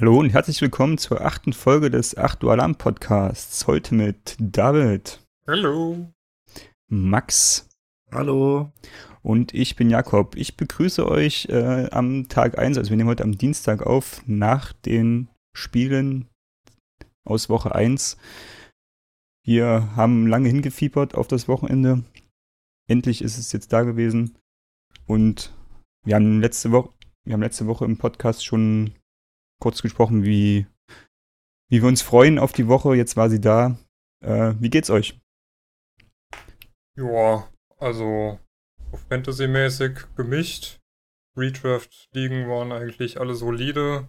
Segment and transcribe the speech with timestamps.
[0.00, 3.66] Hallo und herzlich willkommen zur achten Folge des 8 Uhr Alarm Podcasts.
[3.66, 6.10] Heute mit David, Hallo.
[6.88, 7.69] Max
[8.12, 8.72] Hallo.
[9.22, 10.34] und ich bin Jakob.
[10.34, 14.72] Ich begrüße euch äh, am Tag 1, also wir nehmen heute am Dienstag auf, nach
[14.72, 16.26] den Spielen
[17.24, 18.16] aus Woche 1.
[19.46, 22.02] Wir haben lange hingefiebert auf das Wochenende.
[22.88, 24.36] Endlich ist es jetzt da gewesen.
[25.06, 25.56] Und
[26.04, 26.92] wir haben letzte Woche,
[27.24, 28.92] wir haben letzte Woche im Podcast schon
[29.60, 30.66] kurz gesprochen, wie,
[31.70, 32.96] wie wir uns freuen auf die Woche.
[32.96, 33.78] Jetzt war sie da.
[34.20, 35.20] Äh, wie geht's euch?
[36.96, 37.48] Ja,
[37.80, 38.38] also
[39.08, 40.78] Fantasy-mäßig gemischt.
[41.36, 44.08] Redraft-Ligen waren eigentlich alle solide.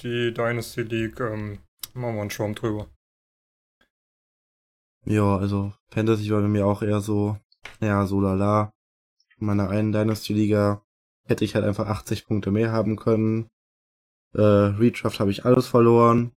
[0.00, 1.60] Die Dynasty League, ähm,
[1.94, 2.88] machen wir einen Schwamm drüber.
[5.04, 7.38] Ja, also Fantasy war bei mir auch eher so,
[7.80, 8.72] ja, so lala.
[9.38, 10.84] In meiner einen Dynasty-Liga
[11.24, 13.48] hätte ich halt einfach 80 Punkte mehr haben können.
[14.34, 16.32] Äh, Redraft habe ich alles verloren.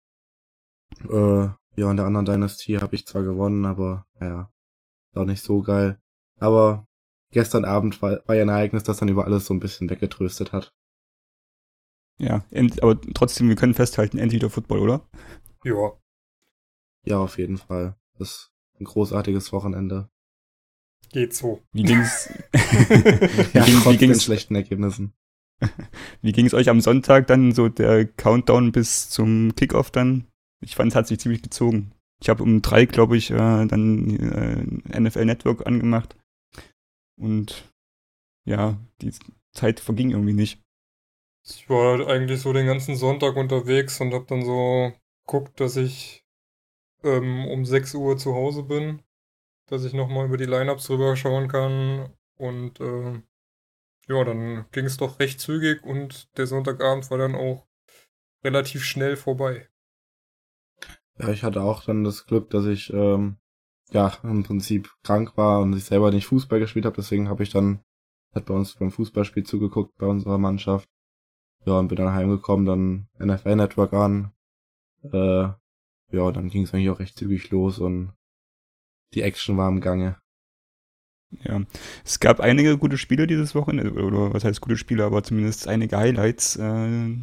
[1.08, 4.50] Äh, ja, in der anderen Dynasty habe ich zwar gewonnen, aber naja,
[5.12, 6.00] war nicht so geil.
[6.38, 6.86] Aber
[7.30, 10.52] gestern Abend war, war ja ein Ereignis, das dann über alles so ein bisschen weggetröstet
[10.52, 10.72] hat.
[12.18, 12.44] Ja,
[12.80, 15.08] aber trotzdem, wir können festhalten, endlich wieder Football, oder?
[15.64, 15.92] Ja,
[17.04, 17.96] Ja, auf jeden Fall.
[18.18, 20.10] Das ist ein großartiges Wochenende.
[21.12, 21.62] geht so.
[21.72, 25.14] Wie ging's, Ja, wie, ging, trotz wie, den ging's, schlechten Ergebnissen.
[26.22, 30.26] wie ging's euch am Sonntag dann so der Countdown bis zum Kickoff dann?
[30.60, 31.92] Ich fand, es hat sich ziemlich gezogen.
[32.20, 34.16] Ich habe um drei, glaube ich, äh, dann
[34.90, 36.16] äh, NFL Network angemacht.
[37.18, 37.72] Und
[38.44, 39.12] ja, die
[39.52, 40.62] Zeit verging irgendwie nicht.
[41.44, 44.92] Ich war eigentlich so den ganzen Sonntag unterwegs und hab dann so
[45.26, 46.24] geguckt, dass ich
[47.02, 49.02] ähm, um 6 Uhr zu Hause bin,
[49.66, 52.12] dass ich nochmal über die Lineups drüber schauen kann.
[52.36, 53.22] Und äh,
[54.08, 57.66] ja, dann ging es doch recht zügig und der Sonntagabend war dann auch
[58.44, 59.68] relativ schnell vorbei.
[61.18, 63.38] Ja, ich hatte auch dann das Glück, dass ich ähm,
[63.92, 66.96] ja im Prinzip krank war und ich selber nicht Fußball gespielt habe.
[66.96, 67.80] Deswegen habe ich dann
[68.34, 70.88] hat bei uns beim Fußballspiel zugeguckt bei unserer Mannschaft.
[71.64, 74.32] Ja, und bin dann heimgekommen, dann NFL Network an.
[75.02, 75.48] Äh,
[76.10, 78.12] ja, dann ging es eigentlich auch recht zügig los und
[79.14, 80.18] die Action war im Gange.
[81.30, 81.62] Ja,
[82.04, 85.98] es gab einige gute Spiele dieses Wochenende, oder was heißt gute Spiele, aber zumindest einige
[85.98, 87.16] Highlights, äh,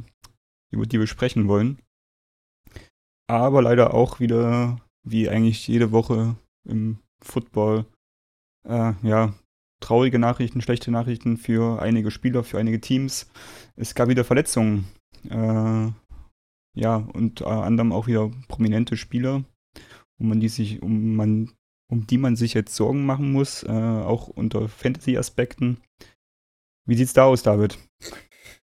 [0.71, 1.81] über die wir sprechen wollen.
[3.27, 7.85] Aber leider auch wieder, wie eigentlich jede Woche im Football,
[8.67, 9.33] äh, ja,
[9.79, 13.29] traurige Nachrichten, schlechte Nachrichten für einige Spieler, für einige Teams.
[13.75, 14.87] Es gab wieder Verletzungen.
[15.29, 15.91] Äh,
[16.77, 19.43] ja, unter anderem auch wieder prominente Spieler,
[20.19, 21.51] um die sich, um man
[21.87, 25.81] um die man sich jetzt Sorgen machen muss, äh, auch unter Fantasy-Aspekten.
[26.85, 27.77] Wie sieht's da aus, David?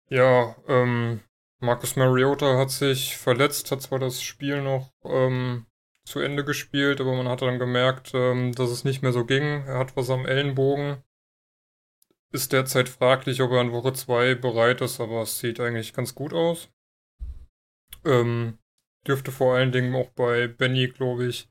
[0.08, 1.20] Ja, ähm,
[1.60, 5.66] Marcus Mariota hat sich verletzt, hat zwar das Spiel noch ähm,
[6.04, 9.64] zu Ende gespielt, aber man hat dann gemerkt, ähm, dass es nicht mehr so ging.
[9.66, 11.02] Er hat was am Ellenbogen.
[12.32, 16.14] Ist derzeit fraglich, ob er in Woche 2 bereit ist, aber es sieht eigentlich ganz
[16.14, 16.70] gut aus.
[18.04, 18.58] Ähm,
[19.06, 21.48] dürfte vor allen Dingen auch bei Benny, glaube ich,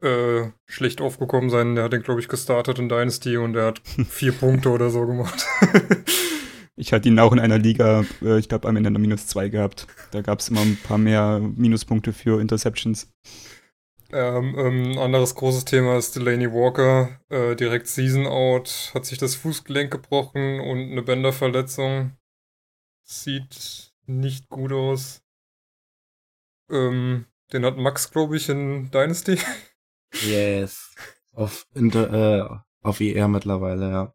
[0.00, 1.74] äh, schlecht aufgekommen sein.
[1.74, 5.06] Der hat den, glaube ich, gestartet in Dynasty und er hat vier Punkte oder so
[5.06, 5.44] gemacht.
[6.80, 9.50] Ich hatte ihn auch in einer Liga, äh, ich glaube, am Ende eine Minus 2
[9.50, 9.86] gehabt.
[10.12, 13.12] Da gab es immer ein paar mehr Minuspunkte für Interceptions.
[14.12, 17.20] Ähm, ähm, ein anderes großes Thema ist Delaney Walker.
[17.28, 22.16] Äh, direkt Season Out, hat sich das Fußgelenk gebrochen und eine Bänderverletzung.
[23.04, 25.22] Sieht nicht gut aus.
[26.70, 29.38] Ähm, den hat Max, glaube ich, in Dynasty.
[30.26, 30.92] Yes.
[31.34, 34.14] Auf, Inter, äh, auf IR mittlerweile, ja.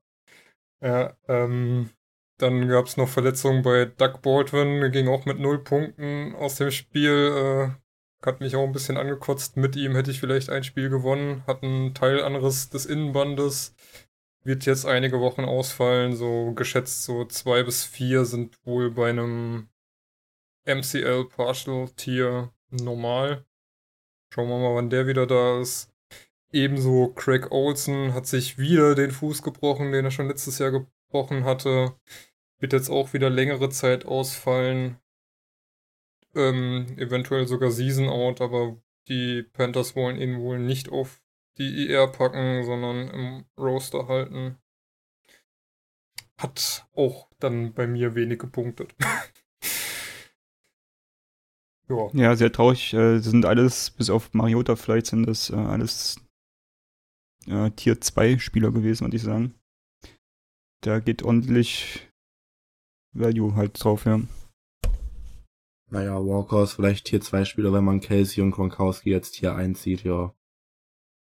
[0.81, 1.90] ja, ähm,
[2.38, 6.72] dann gab es noch Verletzungen bei Doug Baldwin, ging auch mit null Punkten aus dem
[6.72, 7.72] Spiel.
[7.72, 7.86] Äh,
[8.26, 9.56] hat mich auch ein bisschen angekotzt.
[9.58, 11.44] Mit ihm hätte ich vielleicht ein Spiel gewonnen.
[11.48, 13.76] Hat ein Teil anderes des Innenbandes.
[14.44, 16.16] Wird jetzt einige Wochen ausfallen.
[16.16, 19.70] So geschätzt so zwei bis vier sind wohl bei einem
[20.66, 23.46] MCL Partial Tier normal.
[24.34, 25.94] Schauen wir mal, wann der wieder da ist.
[26.52, 30.72] Ebenso Craig Olsen hat sich wieder den Fuß gebrochen, den er schon letztes Jahr
[31.15, 31.95] gebrochen hatte.
[32.59, 34.97] Wird jetzt auch wieder längere Zeit ausfallen.
[36.35, 38.77] Ähm, eventuell sogar Season Out, aber
[39.07, 41.21] die Panthers wollen ihn wohl nicht auf
[41.57, 44.57] die IR packen, sondern im Roster halten.
[46.38, 48.94] hat auch dann bei mir wenig gepunktet.
[51.88, 52.09] ja.
[52.12, 52.94] ja, sehr traurig.
[52.94, 56.19] Äh, sind alles, bis auf Mariota vielleicht, sind das äh, alles
[57.47, 59.56] äh, Tier 2 Spieler gewesen, würde ich sagen.
[60.86, 62.12] Da geht ordentlich
[63.12, 64.22] Value halt drauf, ja.
[65.90, 69.82] Naja, Walker ist vielleicht Tier 2 Spieler, wenn man Casey und Gronkowski jetzt Tier 1
[69.82, 70.36] sieht, ja.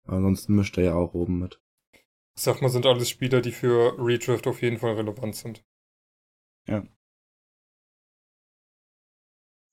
[0.05, 1.58] Ansonsten mischt er ja auch oben mit.
[2.37, 5.64] Ich sag mal, sind alles Spieler, die für Redraft auf jeden Fall relevant sind.
[6.67, 6.87] Ja.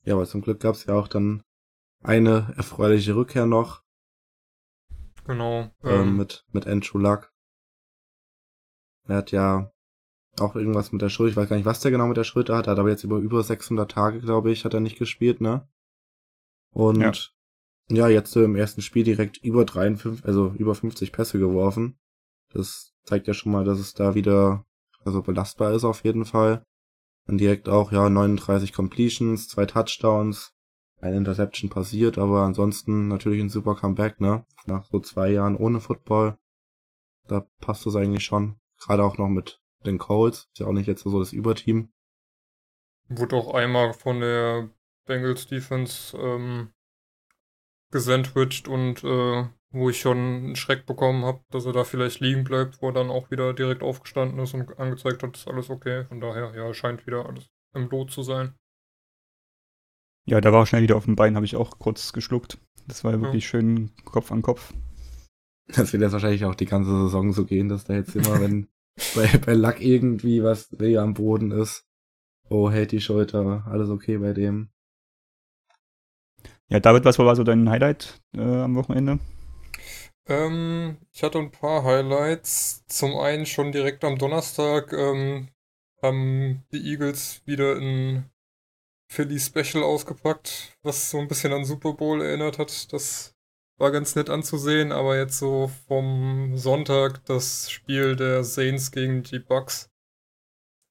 [0.06, 1.44] Ja, aber zum Glück gab es ja auch dann
[2.02, 3.84] eine erfreuliche Rückkehr noch.
[5.26, 5.76] Genau.
[5.84, 7.34] Ähm, ähm, mit, mit Andrew Luck.
[9.10, 9.73] Er hat ja
[10.40, 11.32] auch irgendwas mit der Schuld.
[11.32, 12.68] Ich weiß gar nicht, was der genau mit der Schuld hat.
[12.68, 15.68] Er hat aber jetzt über über 600 Tage, glaube ich, hat er nicht gespielt, ne?
[16.72, 17.00] Und
[17.90, 22.00] ja, ja jetzt so im ersten Spiel direkt über 53, also über 50 Pässe geworfen.
[22.52, 24.66] Das zeigt ja schon mal, dass es da wieder
[25.06, 26.66] also belastbar ist auf jeden Fall.
[27.26, 30.54] Dann direkt auch, ja, 39 Completions, zwei Touchdowns,
[31.00, 34.46] ein Interception passiert, aber ansonsten natürlich ein super Comeback, ne?
[34.66, 36.38] Nach so zwei Jahren ohne Football.
[37.28, 38.58] Da passt es eigentlich schon.
[38.80, 40.50] Gerade auch noch mit den Colts.
[40.54, 41.92] Ist ja auch nicht jetzt so das Überteam.
[43.10, 44.70] Wurde auch einmal von der
[45.06, 46.74] Bengals Defense ähm,
[47.92, 52.44] gesandwiched und äh, wo ich schon einen Schreck bekommen habe, dass er da vielleicht liegen
[52.44, 56.06] bleibt, wo er dann auch wieder direkt aufgestanden ist und angezeigt hat, ist alles okay.
[56.06, 58.54] Von daher, ja, scheint wieder alles im Lot zu sein.
[60.26, 62.60] Ja, da war er schnell wieder auf dem Bein, habe ich auch kurz geschluckt.
[62.88, 63.50] Das war ja wirklich ja.
[63.50, 64.74] schön Kopf an Kopf.
[65.68, 68.68] Das wird jetzt wahrscheinlich auch die ganze Saison so gehen, dass da jetzt immer, wenn
[69.16, 71.86] bei, bei Lack irgendwie was weh am Boden ist,
[72.50, 74.70] oh, hält die Schulter, alles okay bei dem.
[76.70, 79.20] Ja, David, was war so dein Highlight äh, am Wochenende?
[80.28, 82.86] Ähm, ich hatte ein paar Highlights.
[82.88, 85.50] Zum einen schon direkt am Donnerstag ähm,
[86.02, 88.30] haben die Eagles wieder ein
[89.12, 92.92] Philly Special ausgepackt, was so ein bisschen an Super Bowl erinnert hat.
[92.94, 93.33] Das
[93.78, 99.40] war ganz nett anzusehen, aber jetzt so vom Sonntag das Spiel der Saints gegen die
[99.40, 99.90] Bucks,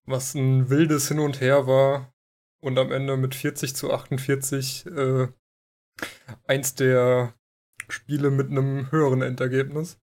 [0.05, 2.13] was ein wildes Hin und Her war
[2.61, 5.29] und am Ende mit 40 zu 48 äh,
[6.47, 7.35] eins der
[7.89, 9.99] Spiele mit einem höheren Endergebnis.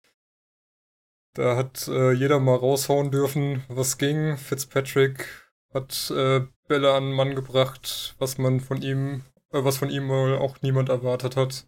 [1.35, 4.37] Da hat äh, jeder mal raushauen dürfen, was ging.
[4.37, 5.27] Fitzpatrick
[5.73, 10.09] hat äh, Bälle an den Mann gebracht, was man von ihm, äh, was von ihm
[10.09, 11.67] wohl auch niemand erwartet hat.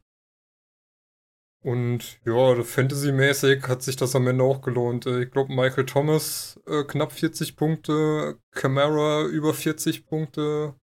[1.62, 5.06] Und ja, Fantasy-mäßig hat sich das am Ende auch gelohnt.
[5.06, 10.74] Äh, ich glaube, Michael Thomas äh, knapp 40 Punkte, Camara über 40 Punkte,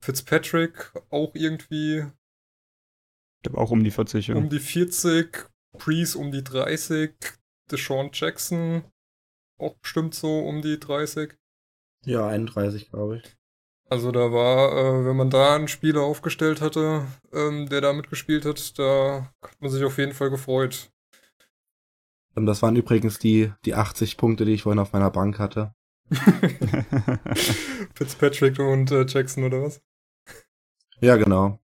[0.00, 2.04] Fitzpatrick auch irgendwie
[3.46, 4.28] glaube auch um die 40.
[4.28, 4.34] Ja.
[4.36, 5.48] Um die 40,
[5.78, 7.14] Priest um die 30,
[7.70, 8.84] Deshaun Jackson
[9.58, 11.34] auch bestimmt so um die 30.
[12.04, 13.35] Ja, 31, glaube ich.
[13.88, 18.44] Also da war, äh, wenn man da einen Spieler aufgestellt hatte, ähm, der da mitgespielt
[18.44, 20.90] hat, da hat man sich auf jeden Fall gefreut.
[22.34, 25.72] Und das waren übrigens die, die 80 Punkte, die ich vorhin auf meiner Bank hatte.
[27.94, 29.80] Fitzpatrick und äh, Jackson oder was?
[31.00, 31.60] Ja, genau.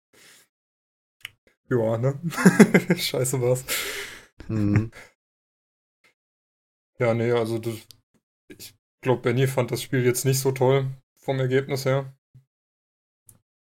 [1.71, 2.21] Ja, ne?
[2.97, 3.65] Scheiße war's.
[4.49, 4.91] Mhm.
[6.99, 7.75] Ja, nee, also das,
[8.49, 10.87] ich glaube, Benny fand das Spiel jetzt nicht so toll
[11.21, 12.15] vom Ergebnis her.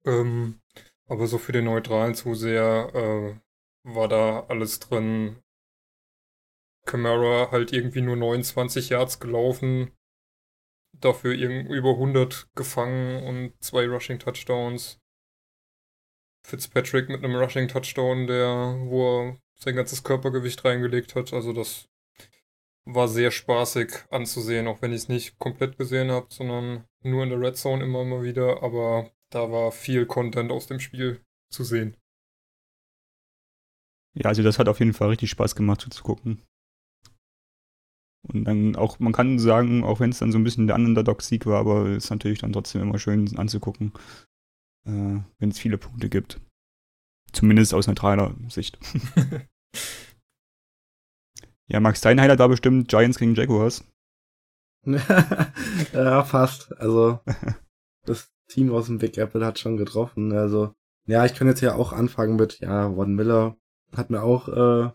[0.05, 0.61] Ähm,
[1.07, 3.41] aber so für den neutralen Zuseher äh,
[3.85, 5.43] war da alles drin.
[6.87, 9.93] Camara halt irgendwie nur 29 Yards gelaufen,
[10.99, 14.99] dafür über 100 gefangen und zwei Rushing Touchdowns.
[16.45, 21.33] Fitzpatrick mit einem Rushing Touchdown, der, wo er sein ganzes Körpergewicht reingelegt hat.
[21.33, 21.89] Also das
[22.85, 27.31] war sehr spaßig anzusehen, auch wenn ich es nicht komplett gesehen habe, sondern nur in
[27.31, 28.63] der Red Zone immer mal wieder.
[28.63, 31.21] Aber da war viel Content aus dem Spiel
[31.51, 31.97] zu sehen.
[34.15, 36.43] Ja, also das hat auf jeden Fall richtig Spaß gemacht zu gucken.
[38.29, 41.47] Und dann auch, man kann sagen, auch wenn es dann so ein bisschen der Underdog-Sieg
[41.47, 43.93] war, aber es ist natürlich dann trotzdem immer schön anzugucken
[44.85, 46.41] äh, wenn es viele Punkte gibt.
[47.33, 48.79] Zumindest aus neutraler Sicht.
[51.73, 53.85] ja, Max, dein Highlight war bestimmt Giants gegen Jaguars.
[54.85, 56.73] ja, fast.
[56.79, 57.21] Also,
[58.05, 60.33] das Team aus dem Big Apple hat schon getroffen.
[60.33, 60.75] Also,
[61.07, 63.57] ja, ich kann jetzt ja auch anfangen mit, ja, Von Miller
[63.97, 64.91] hat mir auch äh,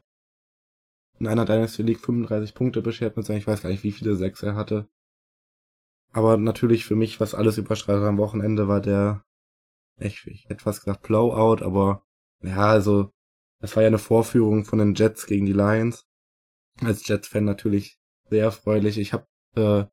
[1.20, 4.16] in einer Dynasty League 35 Punkte beschert mit seinen, ich weiß gar nicht, wie viele
[4.16, 4.88] Sechs er hatte.
[6.14, 9.24] Aber natürlich für mich, was alles überstrahlt am Wochenende, war der
[10.00, 12.04] ich, ich hätte fast gesagt Blowout, aber
[12.42, 13.12] ja, also
[13.60, 16.07] das war ja eine Vorführung von den Jets gegen die Lions.
[16.84, 17.98] Als Jets-Fan natürlich
[18.30, 18.98] sehr erfreulich.
[18.98, 19.86] Ich habe äh,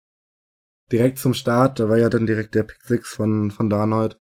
[0.91, 4.19] direkt zum Start, da war ja dann direkt der Pick 6 von, von Darnold.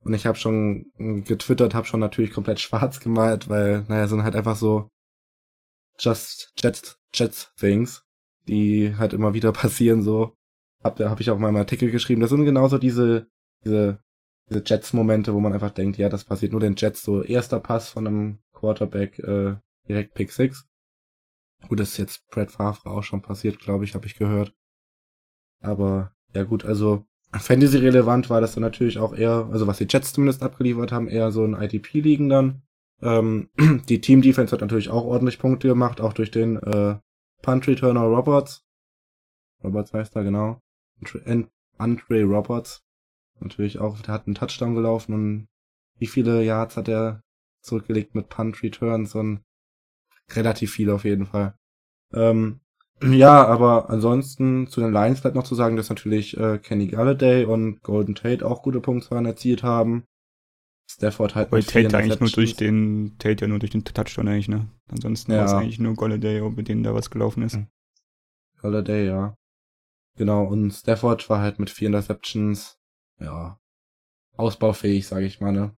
[0.00, 0.92] Und ich habe schon
[1.24, 4.88] getwittert, habe schon natürlich komplett schwarz gemalt, weil, naja, sind halt einfach so
[5.98, 8.04] just Jets, Jets Things,
[8.46, 10.36] die halt immer wieder passieren, so.
[10.82, 12.20] Hab, da habe ich auch mal im Artikel geschrieben.
[12.20, 13.26] Das sind genauso diese,
[13.64, 14.00] diese,
[14.50, 17.88] diese Jets-Momente, wo man einfach denkt, ja, das passiert nur den Jets, so erster Pass
[17.88, 19.56] von einem Quarterback, äh,
[19.88, 20.66] direkt Pick 6.
[21.68, 24.54] Gut, das ist jetzt Brad Favre auch schon passiert, glaube ich, habe ich gehört.
[25.60, 30.12] Aber ja gut, also Fantasy-relevant war das dann natürlich auch eher, also was die Jets
[30.12, 32.62] zumindest abgeliefert haben, eher so ein IDP-Ligen dann.
[33.02, 33.50] Ähm,
[33.88, 36.96] die Team-Defense hat natürlich auch ordentlich Punkte gemacht, auch durch den äh,
[37.42, 38.64] Punt-Returner Roberts.
[39.62, 40.60] Roberts heißt er, genau.
[41.76, 42.82] Andre Roberts.
[43.40, 45.48] Natürlich auch, der hat einen Touchdown gelaufen und
[45.98, 47.22] wie viele Yards hat er
[47.62, 49.40] zurückgelegt mit Punt-Returns und
[50.32, 51.54] relativ viel auf jeden Fall.
[52.12, 52.60] Ähm,
[53.02, 57.44] ja, aber ansonsten zu den Lions bleibt noch zu sagen, dass natürlich äh, Kenny Galladay
[57.44, 60.04] und Golden Tate auch gute Punktzahlen erzielt haben.
[60.90, 64.48] Stafford halt Weil Tate eigentlich nur durch den, Tate ja nur durch den Touchdown eigentlich,
[64.48, 64.68] ne?
[64.88, 65.38] Ansonsten ja.
[65.38, 67.58] war es eigentlich nur Galladay, mit denen da was gelaufen ist.
[68.60, 69.34] Galladay, ja.
[70.16, 72.78] Genau, und Stafford war halt mit vier Interceptions,
[73.18, 73.58] ja,
[74.36, 75.76] ausbaufähig, sage ich mal, ne?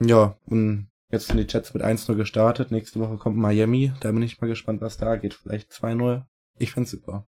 [0.00, 2.70] Ja, und Jetzt sind die Chats mit 1-0 gestartet.
[2.70, 3.92] Nächste Woche kommt Miami.
[4.00, 5.34] Da bin ich mal gespannt, was da geht.
[5.34, 6.24] Vielleicht 2-0.
[6.58, 7.26] Ich find's super.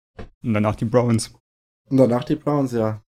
[0.42, 1.34] Und danach die Browns.
[1.90, 3.02] Und danach die Browns, ja.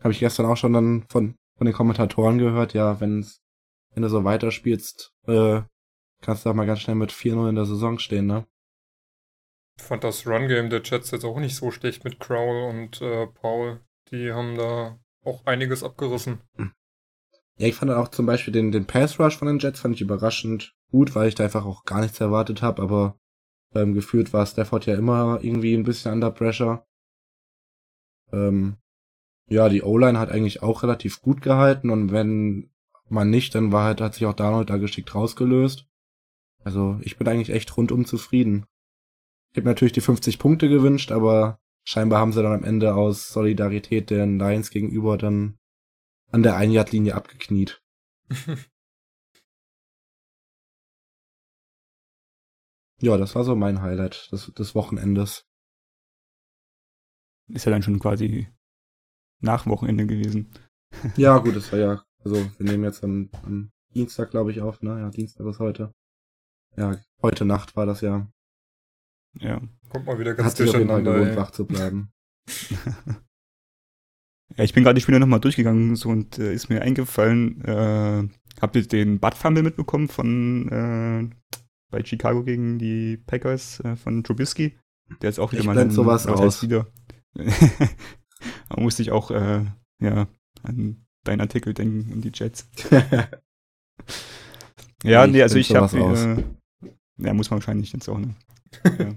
[0.00, 2.74] Habe ich gestern auch schon dann von, von den Kommentatoren gehört.
[2.74, 3.42] Ja, wenn's,
[3.94, 5.62] wenn du so weiterspielst, äh,
[6.20, 8.46] kannst du auch mal ganz schnell mit 4-0 in der Saison stehen, ne?
[9.78, 13.26] Ich fand das Run-Game der Chats jetzt auch nicht so schlecht mit Crowell und äh,
[13.26, 13.80] Paul.
[14.10, 16.40] Die haben da auch einiges abgerissen.
[17.62, 20.00] Ja, ich fand auch zum Beispiel den, den Pass Rush von den Jets fand ich
[20.00, 23.20] überraschend gut, weil ich da einfach auch gar nichts erwartet habe, aber
[23.72, 26.84] ähm, gefühlt war Stafford ja immer irgendwie ein bisschen under pressure.
[28.32, 28.78] Ähm,
[29.48, 32.72] ja, die O-Line hat eigentlich auch relativ gut gehalten und wenn
[33.08, 35.86] man nicht, dann war halt, hat sich auch Darnold da geschickt rausgelöst.
[36.64, 38.66] Also ich bin eigentlich echt rundum zufrieden.
[39.52, 43.32] Ich habe natürlich die 50 Punkte gewünscht, aber scheinbar haben sie dann am Ende aus
[43.32, 45.60] Solidarität den Lions gegenüber dann
[46.32, 47.80] an der Ein-Yard-Linie abgekniet.
[53.00, 55.46] ja, das war so mein Highlight des, des Wochenendes.
[57.48, 58.48] Ist ja dann schon quasi
[59.40, 60.50] nach Wochenende gewesen.
[61.16, 64.80] ja, gut, das war ja, also wir nehmen jetzt am, am Dienstag, glaube ich, auf,
[64.80, 64.98] ne?
[65.00, 65.92] Ja, Dienstag ist heute.
[66.76, 68.32] Ja, heute Nacht war das ja.
[69.34, 69.60] Ja.
[69.90, 72.10] Kommt mal wieder ganz Hat sich auf jeden Fall gewohnt, wach zu bleiben.
[74.56, 78.28] Ja, ich bin gerade die Spiele nochmal durchgegangen so, und äh, ist mir eingefallen, äh,
[78.60, 81.30] habt ihr den Bud Fumble mitbekommen von äh,
[81.90, 84.78] bei Chicago gegen die Packers äh, von Trubisky?
[85.20, 86.62] Der ist auch wieder ich mal so, sowas aus.
[86.62, 86.86] wieder.
[87.34, 89.64] da musste ich auch äh,
[90.00, 90.26] ja,
[90.62, 92.68] an deinen Artikel denken und die Jets.
[95.04, 96.42] ja, nee, also ich habe äh,
[97.18, 98.34] ja, muss man wahrscheinlich jetzt auch, ne?
[98.98, 99.14] ja.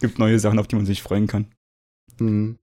[0.00, 1.46] Gibt neue Sachen, auf die man sich freuen kann.
[2.18, 2.58] Mhm.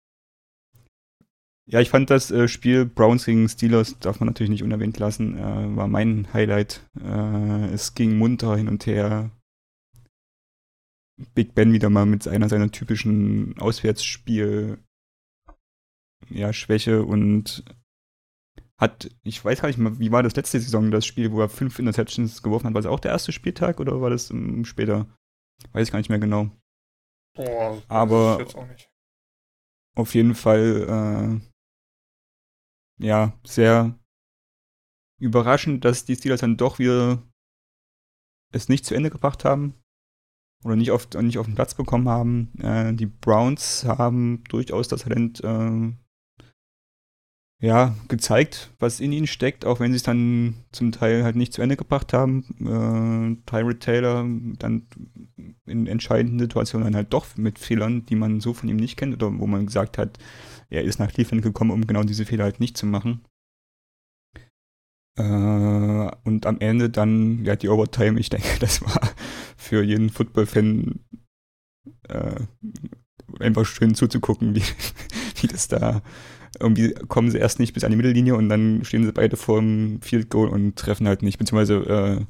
[1.71, 5.37] Ja, ich fand das äh, Spiel Browns gegen Steelers, darf man natürlich nicht unerwähnt lassen,
[5.37, 6.83] äh, war mein Highlight.
[6.99, 9.29] Äh, es ging munter hin und her.
[11.35, 14.79] Big Ben wieder mal mit einer seiner typischen Auswärtsspiel
[16.29, 17.63] ja, Schwäche und
[18.79, 21.49] hat, ich weiß gar nicht mehr, wie war das letzte Saison, das Spiel, wo er
[21.49, 22.73] fünf Interceptions geworfen hat?
[22.73, 25.05] War das auch der erste Spieltag oder war das um, später?
[25.73, 26.49] Weiß ich gar nicht mehr genau.
[27.35, 28.43] Boah, Aber
[29.95, 31.41] auf jeden Fall
[32.99, 33.97] ja, sehr
[35.19, 37.21] überraschend, dass die Steelers dann doch wieder
[38.51, 39.73] es nicht zu Ende gebracht haben
[40.63, 42.51] oder nicht auf, nicht auf den Platz bekommen haben.
[42.59, 45.93] Äh, die Browns haben durchaus das Talent äh,
[47.61, 51.51] ja, gezeigt, was in ihnen steckt, auch wenn sie es dann zum Teil halt nicht
[51.51, 52.45] zu Ende gebracht haben.
[52.61, 54.25] Äh, Tyrod Taylor
[54.57, 54.87] dann
[55.65, 59.13] in entscheidenden Situationen dann halt doch mit Fehlern, die man so von ihm nicht kennt
[59.13, 60.17] oder wo man gesagt hat,
[60.69, 63.25] er ist nach Cleveland gekommen, um genau diese Fehler halt nicht zu machen.
[65.17, 69.01] Äh, und am Ende dann, ja, die Overtime, ich denke, das war
[69.57, 70.99] für jeden Football-Fan
[72.07, 72.41] äh,
[73.39, 74.63] einfach schön zuzugucken, wie,
[75.41, 76.01] wie das da
[76.59, 79.59] irgendwie kommen sie erst nicht bis an die Mittellinie und dann stehen sie beide vor
[79.59, 82.25] dem Field Goal und treffen halt nicht, beziehungsweise äh,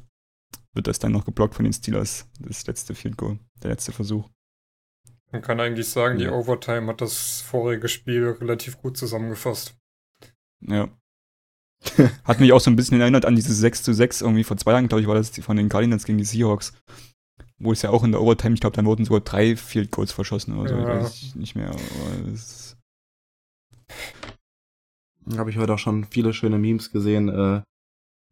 [0.74, 4.28] wird das dann noch geblockt von den Steelers, das letzte Field Goal, der letzte Versuch.
[5.32, 9.76] Man kann eigentlich sagen, die Overtime hat das vorige Spiel relativ gut zusammengefasst.
[10.60, 10.88] Ja.
[12.24, 14.72] hat mich auch so ein bisschen erinnert an diese 6 zu 6 irgendwie vor zwei
[14.72, 16.72] Jahren, glaube ich, war das von den Cardinals gegen die Seahawks.
[17.58, 20.12] wo es ja auch in der Overtime, ich glaube, dann wurden sogar drei Field Goals
[20.12, 20.98] verschossen oder so, Ja.
[20.98, 21.70] ich weiß nicht mehr.
[22.32, 22.76] Es,
[25.36, 27.62] Habe ich heute auch schon viele schöne Memes gesehen, äh,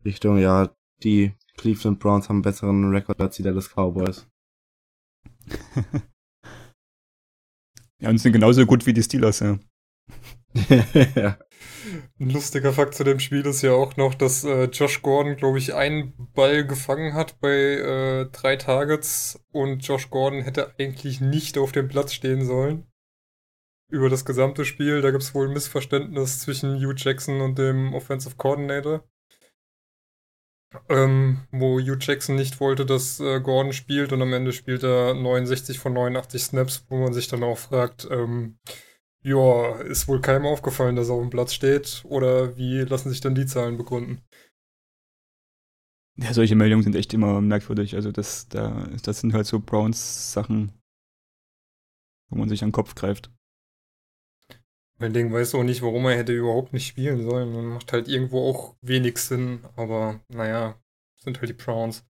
[0.05, 4.26] Richtung, ja, die Cleveland Browns haben einen besseren Rekord als die Dallas Cowboys.
[8.00, 9.59] ja, und sind genauso gut wie die Steelers, ja.
[11.14, 11.38] ja.
[12.21, 15.59] Ein lustiger Fakt zu dem Spiel ist ja auch noch, dass äh, Josh Gordon, glaube
[15.59, 21.59] ich, einen Ball gefangen hat bei äh, drei Targets und Josh Gordon hätte eigentlich nicht
[21.59, 22.87] auf dem Platz stehen sollen.
[23.90, 25.00] Über das gesamte Spiel.
[25.00, 29.05] Da gibt es wohl ein Missverständnis zwischen Hugh Jackson und dem Offensive Coordinator.
[30.90, 35.14] Ähm, wo Hugh Jackson nicht wollte, dass äh, Gordon spielt und am Ende spielt er
[35.14, 38.58] 69 von 89 Snaps, wo man sich dann auch fragt, ähm,
[39.22, 42.02] ja, ist wohl keinem aufgefallen, dass er auf dem Platz steht?
[42.04, 44.22] Oder wie lassen sich dann die Zahlen begründen?
[46.16, 47.94] Ja, solche Meldungen sind echt immer merkwürdig.
[47.94, 50.72] Also das, da, das sind halt so Browns-Sachen,
[52.28, 53.30] wo man sich an den Kopf greift.
[55.00, 57.55] Mein Ding weiß auch nicht, warum er hätte überhaupt nicht spielen sollen.
[57.55, 59.64] Und macht halt irgendwo auch wenig Sinn.
[59.76, 60.81] Aber naja,
[61.21, 62.05] sind halt die Browns.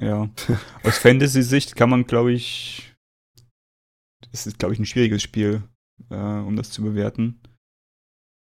[0.00, 0.30] Ja.
[0.84, 2.94] Aus Fantasy-Sicht kann man, glaube ich,
[4.32, 5.62] es ist, glaube ich, ein schwieriges Spiel,
[6.08, 7.40] äh, um das zu bewerten.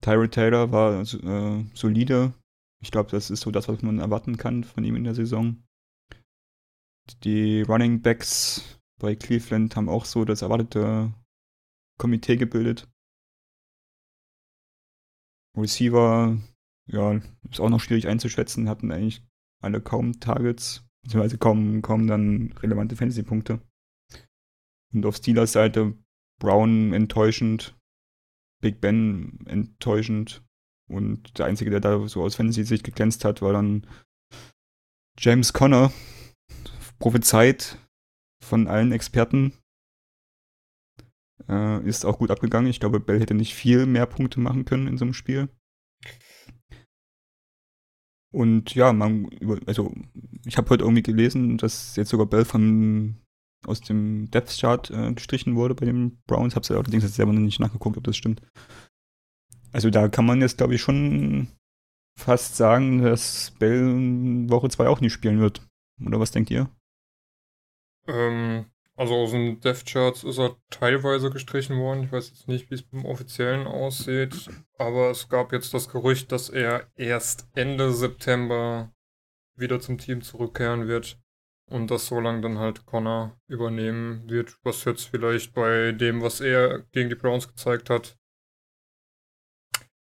[0.03, 2.33] Tyrod Taylor war äh, solide.
[2.83, 5.63] Ich glaube, das ist so das, was man erwarten kann von ihm in der Saison.
[7.23, 11.13] Die Running Backs bei Cleveland haben auch so das erwartete
[12.01, 12.89] Komitee gebildet.
[15.55, 16.35] Receiver,
[16.87, 19.23] ja, ist auch noch schwierig einzuschätzen, hatten eigentlich
[19.61, 23.61] alle kaum Targets, beziehungsweise kaum, kaum dann relevante Fantasy-Punkte.
[24.91, 25.95] Und auf Steelers Seite
[26.41, 27.77] Brown enttäuschend,
[28.63, 30.43] Big Ben enttäuschend
[30.89, 33.85] und der Einzige, der da so aus Fantasy-Sicht geglänzt hat, war dann
[35.19, 35.93] James Conner,
[36.97, 37.77] prophezeit
[38.43, 39.53] von allen Experten.
[41.49, 42.69] Äh, ist auch gut abgegangen.
[42.69, 45.49] Ich glaube, Bell hätte nicht viel mehr Punkte machen können in so einem Spiel.
[48.31, 49.29] Und ja, man,
[49.65, 49.93] also
[50.45, 53.17] ich habe heute irgendwie gelesen, dass jetzt sogar Bell von
[53.67, 56.55] aus dem Depth Chart äh, gestrichen wurde bei den Browns.
[56.55, 58.41] Hab's allerdings jetzt selber noch nicht nachgeguckt, ob das stimmt.
[59.71, 61.49] Also da kann man jetzt, glaube ich, schon
[62.17, 65.67] fast sagen, dass Bell Woche 2 auch nicht spielen wird.
[66.05, 66.69] Oder was denkt ihr?
[68.07, 72.03] Ähm, also aus den Death Charts ist er teilweise gestrichen worden.
[72.03, 74.49] Ich weiß jetzt nicht, wie es beim offiziellen aussieht.
[74.77, 78.93] Aber es gab jetzt das Gerücht, dass er erst Ende September
[79.55, 81.19] wieder zum Team zurückkehren wird.
[81.69, 86.41] Und das so lange dann halt Connor übernehmen wird, was jetzt vielleicht bei dem, was
[86.41, 88.17] er gegen die Browns gezeigt hat,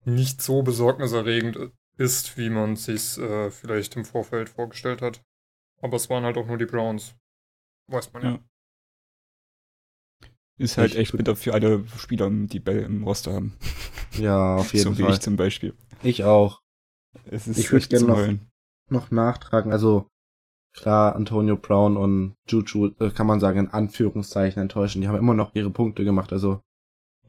[0.03, 5.23] nicht so besorgniserregend ist, wie man sich äh, vielleicht im Vorfeld vorgestellt hat.
[5.81, 7.15] Aber es waren halt auch nur die Browns.
[7.87, 8.31] Weiß man ja.
[8.31, 8.39] Ja.
[10.57, 13.53] Ist halt Ich- echt bitter für alle Spieler, die Bell im Roster haben.
[14.19, 15.13] Ja, auf jeden so wie Fall.
[15.13, 15.73] ich zum Beispiel.
[16.03, 16.61] Ich auch.
[17.25, 18.49] Es ist Ich würd echt gerne noch- Heulen.
[18.89, 20.07] Noch nachtragen, also
[20.75, 25.01] klar, Antonio Brown und Juju, äh, kann man sagen, in Anführungszeichen enttäuschen.
[25.01, 26.61] Die haben immer noch ihre Punkte gemacht, also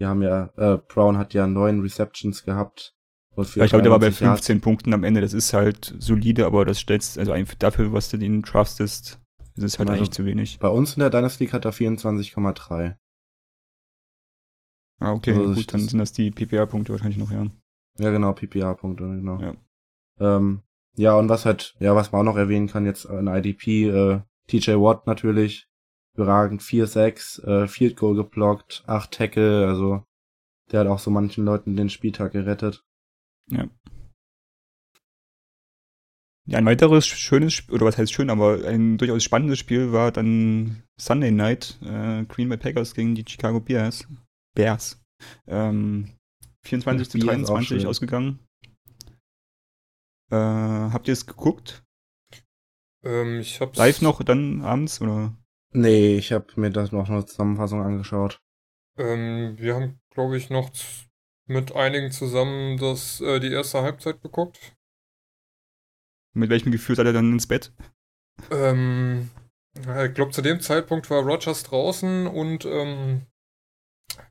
[0.01, 2.95] die haben ja, äh, Brown hat ja neun Receptions gehabt.
[3.37, 4.41] Ja, ich glaube, der war bei 93 Yards.
[4.47, 5.21] 15 Punkten am Ende.
[5.21, 9.21] Das ist halt solide, aber das stellst, also dafür, was du den draftest,
[9.57, 10.59] ist es halt Also- eigentlich zu wenig.
[10.61, 12.97] Bei uns in der Dynasty League hat er 24,3.
[15.00, 17.46] Ah, okay, also gut, dann sind das die PPA-Punkte wahrscheinlich noch, ja.
[17.98, 19.40] Ja, genau, PPA-Punkte, genau.
[19.40, 19.54] Ja.
[20.18, 20.62] Ähm,
[20.96, 24.20] ja, und was halt, ja, was man auch noch erwähnen kann, jetzt in IDP, äh,
[24.46, 25.68] TJ Watt natürlich,
[26.14, 30.04] überragend, 4-6, äh, Field Goal geblockt, 8 Tackle, also
[30.70, 32.85] der hat auch so manchen Leuten den Spieltag gerettet.
[36.46, 40.12] Ja, ein weiteres schönes Spiel, oder was heißt schön, aber ein durchaus spannendes Spiel war
[40.12, 44.07] dann Sunday Night, äh, Green Bay Packers gegen die Chicago Bears.
[44.55, 45.03] Bears.
[45.47, 46.17] Ähm,
[46.62, 47.88] 24 zu Bears auch 23 schön.
[47.88, 48.38] ausgegangen.
[50.31, 51.85] Äh, habt ihr es geguckt?
[53.05, 53.79] Ähm, ich hab's.
[53.79, 55.37] Live noch dann abends oder?
[55.73, 58.40] Nee, ich habe mir das noch eine Zusammenfassung angeschaut.
[58.97, 60.71] Ähm, wir haben, glaube ich, noch
[61.47, 64.77] mit einigen zusammen das, äh, die erste Halbzeit geguckt.
[66.33, 67.73] Mit welchem Gefühl seid ihr dann ins Bett?
[68.51, 69.31] Ähm,
[69.77, 73.27] ich glaube, zu dem Zeitpunkt war Rogers draußen und ähm,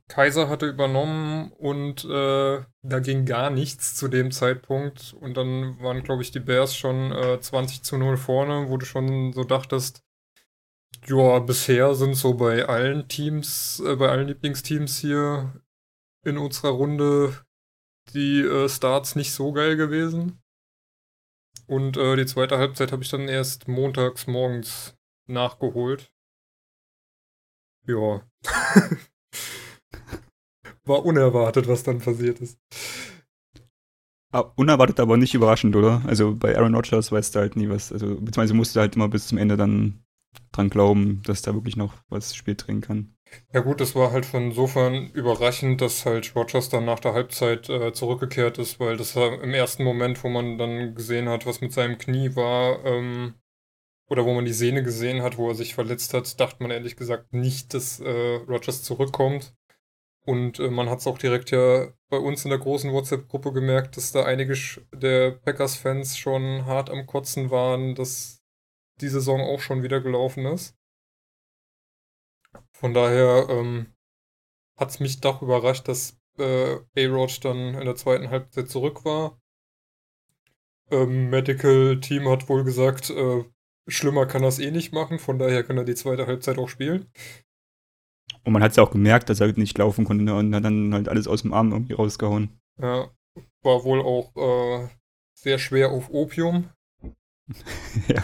[0.08, 5.14] Kaiser hatte übernommen und äh, da ging gar nichts zu dem Zeitpunkt.
[5.14, 8.84] Und dann waren, glaube ich, die Bears schon äh, 20 zu 0 vorne, wo du
[8.84, 10.02] schon so dachtest,
[11.06, 15.60] ja, bisher sind so bei allen Teams, äh, bei allen Lieblingsteams hier
[16.24, 17.44] in unserer Runde
[18.12, 20.42] die äh, Starts nicht so geil gewesen.
[21.66, 26.12] Und äh, die zweite Halbzeit habe ich dann erst montags morgens nachgeholt.
[27.86, 28.22] Ja.
[30.86, 32.58] War unerwartet, was dann passiert ist.
[34.32, 36.02] Ah, unerwartet, aber nicht überraschend, oder?
[36.06, 37.92] Also bei Aaron Rodgers weißt du halt nie was.
[37.92, 40.04] Also, beziehungsweise musst du halt immer bis zum Ende dann
[40.52, 43.14] dran glauben, dass da wirklich noch was Spiel drehen kann.
[43.52, 47.68] Ja gut, es war halt von insofern überraschend, dass halt Rogers dann nach der Halbzeit
[47.68, 51.60] äh, zurückgekehrt ist, weil das war im ersten Moment, wo man dann gesehen hat, was
[51.60, 53.34] mit seinem Knie war, ähm,
[54.08, 56.96] oder wo man die Sehne gesehen hat, wo er sich verletzt hat, dachte man ehrlich
[56.96, 59.54] gesagt nicht, dass äh, Rogers zurückkommt.
[60.26, 63.96] Und äh, man hat es auch direkt ja bei uns in der großen WhatsApp-Gruppe gemerkt,
[63.96, 64.54] dass da einige
[64.92, 68.42] der Packers-Fans schon hart am Kotzen waren, dass
[69.00, 70.76] die Saison auch schon wieder gelaufen ist.
[72.72, 73.92] Von daher ähm,
[74.76, 79.40] hat es mich doch überrascht, dass äh, A-Rod dann in der zweiten Halbzeit zurück war.
[80.90, 83.44] Ähm, Medical Team hat wohl gesagt, äh,
[83.86, 86.68] schlimmer kann er es eh nicht machen, von daher kann er die zweite Halbzeit auch
[86.68, 87.10] spielen.
[88.44, 90.34] Und man hat es ja auch gemerkt, dass er halt nicht laufen konnte ne?
[90.34, 92.50] und hat dann halt alles aus dem Arm irgendwie rausgehauen.
[92.80, 93.10] Ja,
[93.62, 94.88] war wohl auch äh,
[95.34, 96.70] sehr schwer auf Opium.
[98.08, 98.22] ja.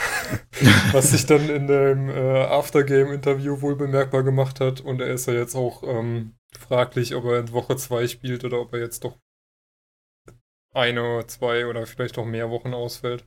[0.92, 4.80] Was sich dann in dem äh, Aftergame-Interview wohl bemerkbar gemacht hat.
[4.80, 8.60] Und er ist ja jetzt auch ähm, fraglich, ob er in Woche 2 spielt oder
[8.60, 9.18] ob er jetzt doch
[10.72, 13.26] eine, zwei oder vielleicht auch mehr Wochen ausfällt.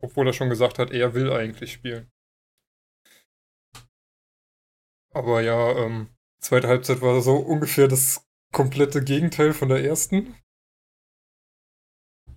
[0.00, 2.10] Obwohl er schon gesagt hat, er will eigentlich spielen.
[5.14, 6.08] Aber ja, ähm,
[6.40, 10.36] zweite Halbzeit war so ungefähr das komplette Gegenteil von der ersten.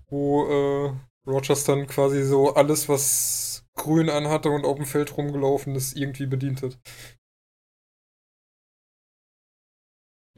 [0.09, 0.95] Wo äh,
[1.27, 6.27] Rogers dann quasi so alles, was grün anhatte und auf dem Feld rumgelaufen ist, irgendwie
[6.27, 6.79] bedient hat.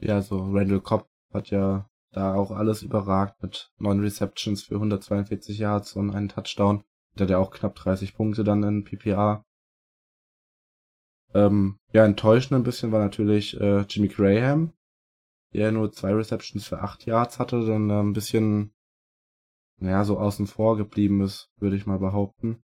[0.00, 5.58] Ja, so Randall Cobb hat ja da auch alles überragt mit neun Receptions für 142
[5.58, 6.82] Yards und einen Touchdown.
[7.16, 9.44] Der hat ja auch knapp 30 Punkte dann in PPA.
[11.34, 14.72] Ähm, ja, enttäuschend ein bisschen war natürlich äh, Jimmy Graham,
[15.52, 18.72] der nur zwei Receptions für acht Yards hatte, dann äh, ein bisschen,
[19.78, 22.62] naja, so außen vor geblieben ist, würde ich mal behaupten.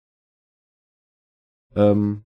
[1.74, 2.24] Ähm,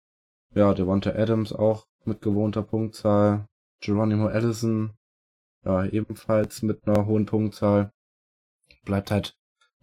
[0.54, 3.48] ja, Devonta Adams auch mit gewohnter Punktzahl.
[3.82, 4.94] Geronimo Allison,
[5.64, 7.92] ja, ebenfalls mit einer hohen Punktzahl.
[8.86, 9.36] Bleibt halt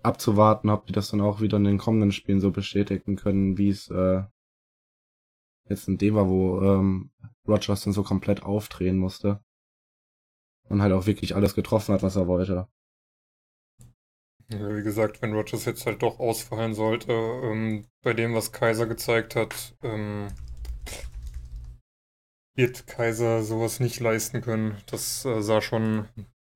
[0.03, 3.71] abzuwarten, ob die das dann auch wieder in den kommenden Spielen so bestätigen können, wie
[3.71, 4.23] es äh,
[5.69, 7.11] jetzt in dem war, wo ähm,
[7.47, 9.41] Rogers dann so komplett aufdrehen musste.
[10.69, 12.69] Und halt auch wirklich alles getroffen hat, was er wollte.
[14.51, 18.87] Ja, wie gesagt, wenn Rogers jetzt halt doch ausfallen sollte, ähm, bei dem, was Kaiser
[18.87, 20.29] gezeigt hat, ähm,
[22.55, 24.77] wird Kaiser sowas nicht leisten können.
[24.87, 26.09] Das äh, sah schon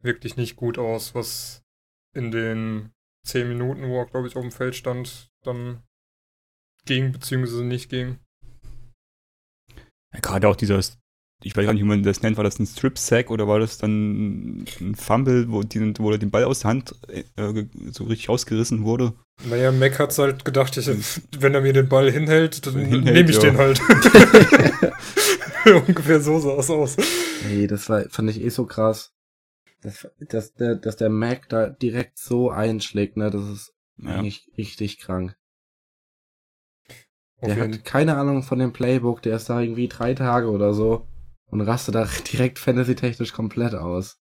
[0.03, 1.63] wirklich nicht gut aus, was
[2.15, 2.93] in den
[3.25, 5.83] zehn Minuten, wo er, glaube ich, auf dem Feld stand, dann
[6.85, 7.63] ging bzw.
[7.63, 8.19] nicht ging.
[10.13, 10.79] Ja, gerade auch dieser,
[11.43, 13.79] ich weiß gar nicht, wie man das nennt, war das ein Strip-Sack oder war das
[13.79, 17.25] dann ein Fumble, wo, die, wo der Ball aus der Hand äh,
[17.91, 19.15] so richtig ausgerissen wurde?
[19.49, 20.89] Naja, Mac hat's halt gedacht, ich,
[21.39, 23.43] wenn er mir den Ball hinhält, dann nehme ich ja.
[23.43, 23.81] den halt.
[25.87, 26.97] Ungefähr so sah es aus.
[27.49, 29.13] Nee, das war, fand ich eh so krass.
[29.81, 34.15] Dass, dass, der, dass der Mac da direkt so einschlägt, ne, das ist ja.
[34.15, 35.37] eigentlich richtig krank.
[37.43, 41.09] Der hat keine Ahnung von dem Playbook, der ist da irgendwie drei Tage oder so
[41.47, 44.21] und rastet da direkt fantasy-technisch komplett aus.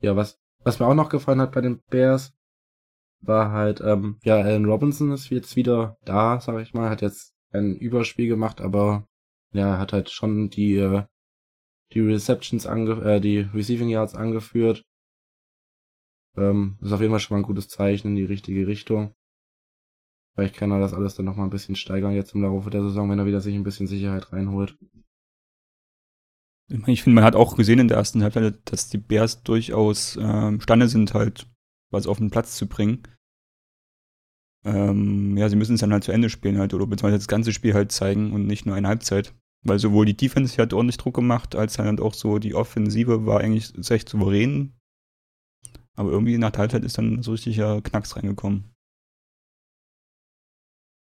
[0.00, 2.32] Ja, was, was mir auch noch gefallen hat bei den Bears,
[3.20, 7.34] war halt, ähm, ja, Alan Robinson ist jetzt wieder da, sag ich mal, hat jetzt
[7.50, 9.08] ein Überspiel gemacht, aber
[9.52, 11.04] ja, hat halt schon die, äh,
[11.92, 14.84] die Receptions ange äh, die Receiving Yards angeführt.
[16.36, 19.14] Ähm, ist auf jeden Fall schon mal ein gutes Zeichen in die richtige Richtung.
[20.38, 23.10] Vielleicht kann er das alles dann nochmal ein bisschen steigern jetzt im Laufe der Saison,
[23.10, 24.78] wenn er wieder sich ein bisschen Sicherheit reinholt.
[26.86, 30.60] Ich finde, man hat auch gesehen in der ersten Halbzeit, dass die Bears durchaus ähm,
[30.60, 31.50] Stande sind, halt
[31.90, 33.02] was auf den Platz zu bringen.
[34.64, 37.52] Ähm, ja, sie müssen es dann halt zu Ende spielen halt, oder beziehungsweise das ganze
[37.52, 39.34] Spiel halt zeigen und nicht nur eine Halbzeit.
[39.64, 43.40] Weil sowohl die Defense hat ordentlich Druck gemacht, als halt auch so die Offensive war
[43.40, 44.78] eigentlich recht souverän.
[45.96, 48.72] Aber irgendwie nach der Halbzeit ist dann so richtiger Knacks reingekommen.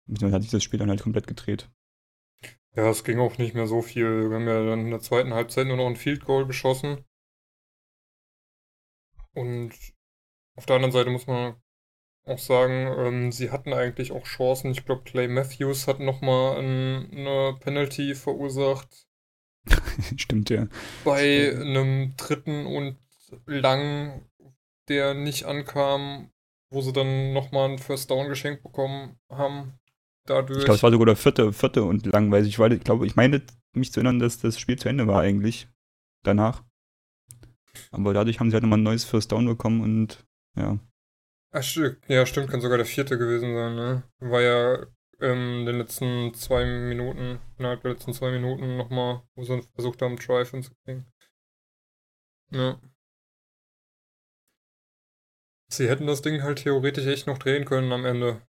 [0.06, 1.68] Dann hat sich das Spiel dann halt komplett gedreht.
[2.74, 4.28] Ja, es ging auch nicht mehr so viel.
[4.28, 7.04] Wir haben ja dann in der zweiten Halbzeit nur noch ein Field Goal geschossen.
[9.32, 9.72] Und
[10.56, 11.56] auf der anderen Seite muss man
[12.24, 14.72] auch sagen, ähm, sie hatten eigentlich auch Chancen.
[14.72, 19.06] Ich glaube, Clay Matthews hat nochmal ein, eine Penalty verursacht.
[20.16, 20.66] Stimmt, ja.
[21.04, 22.98] Bei einem dritten und
[23.46, 24.28] lang,
[24.88, 26.30] der nicht ankam,
[26.70, 29.78] wo sie dann nochmal ein First Down geschenkt bekommen haben.
[30.26, 30.58] Dadurch.
[30.58, 32.48] Ich glaube, es war sogar der vierte, vierte und langweilig.
[32.48, 35.68] Ich, ich glaube, ich meine mich zu erinnern, dass das Spiel zu Ende war eigentlich.
[36.24, 36.64] Danach.
[37.90, 40.78] Aber dadurch haben sie halt nochmal ein neues First Down bekommen und ja.
[41.52, 44.02] Ach, sti- ja, stimmt, kann sogar der vierte gewesen sein, ne?
[44.18, 44.86] War ja
[45.20, 50.02] ähm, in den letzten zwei Minuten, innerhalb der letzten zwei Minuten nochmal, wo sie versucht
[50.02, 51.06] haben, Drive hinzukriegen.
[52.50, 52.80] Ja.
[55.68, 58.42] Sie hätten das Ding halt theoretisch echt noch drehen können am Ende.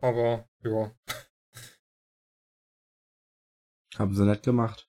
[0.00, 0.92] Aber, ja.
[3.96, 4.88] Haben sie nett gemacht.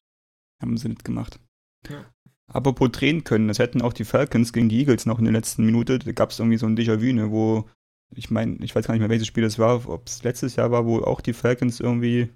[0.61, 1.39] Haben sie nicht gemacht.
[1.87, 2.05] Ja.
[2.47, 5.65] Apropos drehen können, das hätten auch die Falcons gegen die Eagles noch in der letzten
[5.65, 5.99] Minute.
[5.99, 7.69] Da gab es irgendwie so ein Déjà-vu, ne, wo,
[8.15, 10.71] ich meine, ich weiß gar nicht mehr, welches Spiel das war, ob es letztes Jahr
[10.71, 12.29] war, wo auch die Falcons irgendwie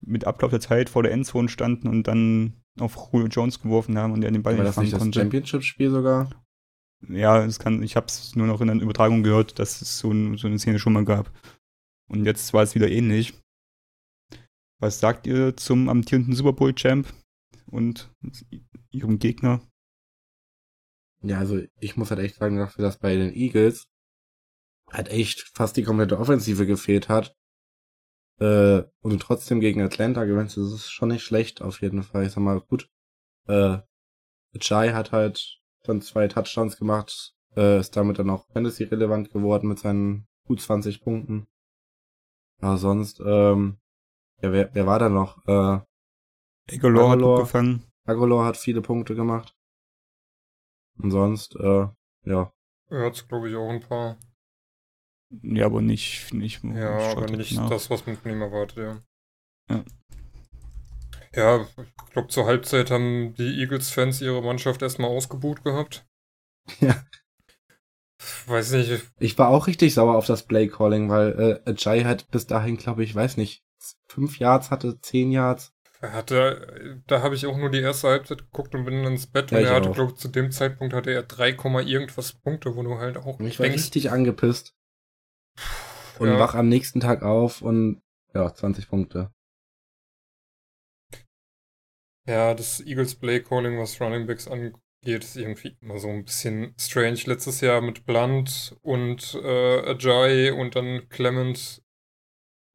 [0.00, 4.12] mit Ablauf der Zeit vor der Endzone standen und dann auf Julio Jones geworfen haben
[4.12, 5.20] und er den Ball War nicht fangen nicht das konnte.
[5.20, 6.30] Championship-Spiel sogar?
[7.08, 10.10] Ja, es kann, ich habe es nur noch in der Übertragung gehört, dass es so,
[10.10, 11.30] ein, so eine Szene schon mal gab.
[12.10, 13.34] Und jetzt war es wieder ähnlich.
[14.80, 17.06] Was sagt ihr zum amtierenden Super Bowl Champ
[17.66, 18.12] und
[18.90, 19.60] ihrem Gegner?
[21.22, 23.86] Ja, also ich muss halt echt sagen, dafür, dass bei den Eagles
[24.90, 27.36] halt echt fast die komplette Offensive gefehlt hat.
[28.40, 32.24] Äh, und trotzdem gegen Atlanta gewinnst, das ist schon nicht schlecht auf jeden Fall.
[32.26, 32.90] Ich sag mal, gut.
[33.46, 33.78] Äh,
[34.54, 39.78] Jai hat halt dann zwei Touchdowns gemacht, äh, ist damit dann auch Fantasy-relevant geworden mit
[39.78, 41.46] seinen gut 20 Punkten.
[42.60, 43.78] Aber sonst, ähm,
[44.42, 45.38] ja, wer, wer war da noch?
[45.46, 45.80] Äh,
[46.74, 47.84] Aguilar hat gefangen.
[48.04, 49.54] Agolor hat viele Punkte gemacht.
[50.98, 51.88] Und sonst, äh,
[52.24, 52.52] ja.
[52.88, 54.18] Er hat glaube ich, auch ein paar.
[55.42, 57.70] Ja, aber nicht, nicht Ja, aber nicht nach.
[57.70, 59.00] das, was man von ihm erwartet, ja.
[59.70, 59.84] Ja.
[61.32, 61.66] Ja,
[62.06, 66.04] ich glaube, zur Halbzeit haben die Eagles-Fans ihre Mannschaft erstmal ausgebuht gehabt.
[66.80, 67.04] Ja.
[68.46, 72.46] Weiß nicht, Ich war auch richtig sauer auf das Play-Calling, weil äh, Ajay hat bis
[72.46, 73.62] dahin, glaube ich, weiß nicht,
[74.08, 75.72] fünf Yards hatte, zehn Yards.
[76.02, 79.26] er hatte, da habe ich auch nur die erste Halbzeit geguckt und bin dann ins
[79.26, 82.32] Bett Ja, und er hatte, glaube ich, zu dem Zeitpunkt hatte er 3, Komma irgendwas
[82.32, 84.74] Punkte, wo du halt auch ich war denkst, richtig angepisst.
[86.18, 86.38] Und Ja.
[86.38, 88.02] wach am nächsten Tag auf und
[88.34, 89.30] ja, 20 Punkte.
[92.26, 96.74] Ja, das Eagles Play Calling, was Running Backs angeht, ist irgendwie immer so ein bisschen
[96.78, 97.20] strange.
[97.24, 101.82] Letztes Jahr mit Blunt und äh, Ajay und dann Clement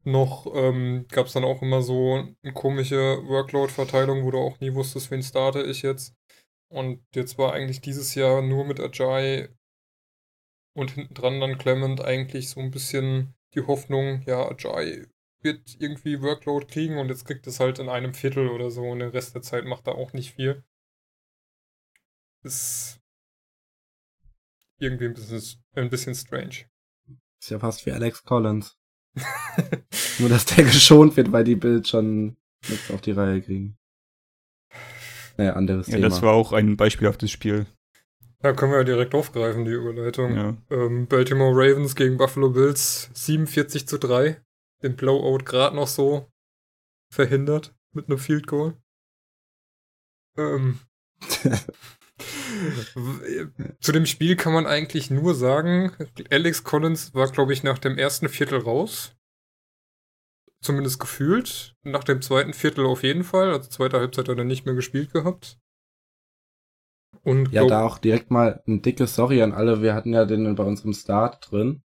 [0.04, 4.74] noch ähm, gab es dann auch immer so eine komische Workload-Verteilung, wo du auch nie
[4.74, 6.16] wusstest, wen starte ich jetzt.
[6.70, 9.50] Und jetzt war eigentlich dieses Jahr nur mit Ajay
[10.76, 15.08] und hinten dran dann Clement eigentlich so ein bisschen die Hoffnung, ja, Ajay
[15.42, 19.00] wird irgendwie Workload kriegen und jetzt kriegt es halt in einem Viertel oder so und
[19.00, 20.64] den Rest der Zeit macht er auch nicht viel.
[22.46, 23.00] Ist
[24.80, 25.42] irgendwie ein bisschen,
[25.74, 26.66] ein bisschen strange.
[27.42, 28.78] Ist ja fast wie Alex Collins.
[30.20, 32.38] Nur, dass der geschont wird, weil die Bills schon
[32.70, 33.78] nichts auf die Reihe kriegen.
[35.38, 36.10] Naja, anderes Ja, Thema.
[36.10, 37.66] das war auch ein beispielhaftes Spiel.
[38.40, 40.36] Da können wir ja direkt aufgreifen, die Überleitung.
[40.36, 40.58] Ja.
[40.70, 44.40] Ähm, Baltimore Ravens gegen Buffalo Bills 47 zu 3.
[44.84, 46.30] Den Blowout gerade noch so
[47.12, 48.78] verhindert mit einem Field Goal.
[50.38, 50.80] Ähm,
[53.80, 55.92] zu dem Spiel kann man eigentlich nur sagen,
[56.32, 59.16] Alex Collins war, glaube ich, nach dem ersten Viertel raus.
[60.62, 61.76] Zumindest gefühlt.
[61.84, 63.52] Nach dem zweiten Viertel auf jeden Fall.
[63.52, 65.60] Also zweite Halbzeit hat er nicht mehr gespielt gehabt.
[67.24, 69.82] Und Ja, da auch direkt mal ein dickes Sorry an alle.
[69.82, 71.84] Wir hatten ja den bei unserem Start drin.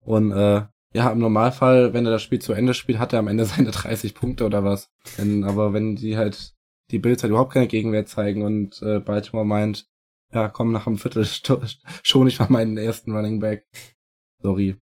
[0.00, 3.28] Und äh, ja, im Normalfall, wenn er das Spiel zu Ende spielt, hat er am
[3.28, 4.90] Ende seine 30 Punkte oder was.
[5.16, 6.54] Wenn, aber wenn die halt,
[6.92, 9.88] die Bills halt überhaupt keine Gegenwehr zeigen und äh, Baltimore meint,
[10.32, 11.26] ja, komm, nach einem Viertel
[12.04, 13.66] schon ich mal meinen ersten Running Back.
[14.42, 14.76] Sorry.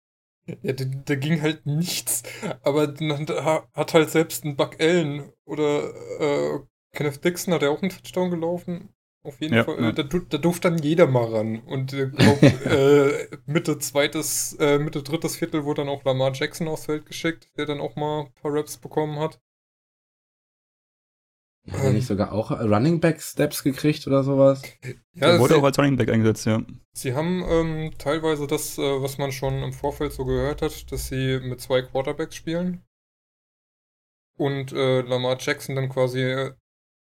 [0.62, 2.22] Ja, da, da ging halt nichts.
[2.62, 6.60] Aber dann ha- hat halt selbst ein Buck Allen oder äh,
[6.92, 8.88] Kenneth Dixon hat ja auch einen Touchdown gelaufen.
[9.22, 9.80] Auf jeden Ja, Fall.
[9.80, 9.92] ja.
[9.92, 11.60] Da, da durfte dann jeder mal ran.
[11.60, 16.68] Und äh, glaub, äh, Mitte zweites, äh, Mitte drittes Viertel wurde dann auch Lamar Jackson
[16.68, 19.40] aufs Feld geschickt, der dann auch mal ein paar Raps bekommen hat.
[21.68, 24.62] Hat er nicht sogar auch Running Back Steps gekriegt oder sowas?
[25.12, 26.62] Ja, wurde auch als Running Back eingesetzt, ja.
[26.92, 31.08] sie haben ähm, teilweise das, äh, was man schon im Vorfeld so gehört hat, dass
[31.08, 32.82] sie mit zwei Quarterbacks spielen.
[34.38, 36.54] Und äh, Lamar Jackson dann quasi äh,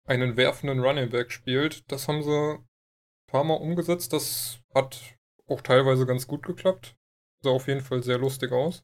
[0.06, 1.84] einen werfenden Running Back spielt.
[1.92, 2.66] Das haben sie ein
[3.28, 4.14] paar Mal umgesetzt.
[4.14, 5.18] Das hat
[5.48, 6.96] auch teilweise ganz gut geklappt.
[7.44, 8.84] Sah auf jeden Fall sehr lustig aus.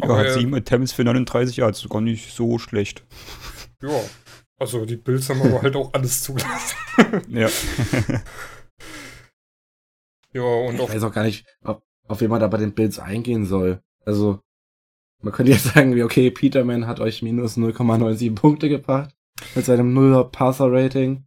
[0.00, 3.04] Ja, Aber hat sieben Attempts für 39 Yards, gar nicht so schlecht.
[3.82, 4.00] Ja.
[4.58, 6.76] Also die Bills haben aber halt auch alles zugelassen.
[7.28, 7.48] Ja.
[10.32, 12.72] Ja, und ich auf, weiß auch gar nicht, ob, auf wen man da bei den
[12.74, 13.80] Bills eingehen soll.
[14.04, 14.40] Also,
[15.22, 19.14] man könnte jetzt sagen, wie, okay, Peterman hat euch minus 0,97 Punkte gebracht
[19.54, 21.24] mit seinem 0er Passer-Rating.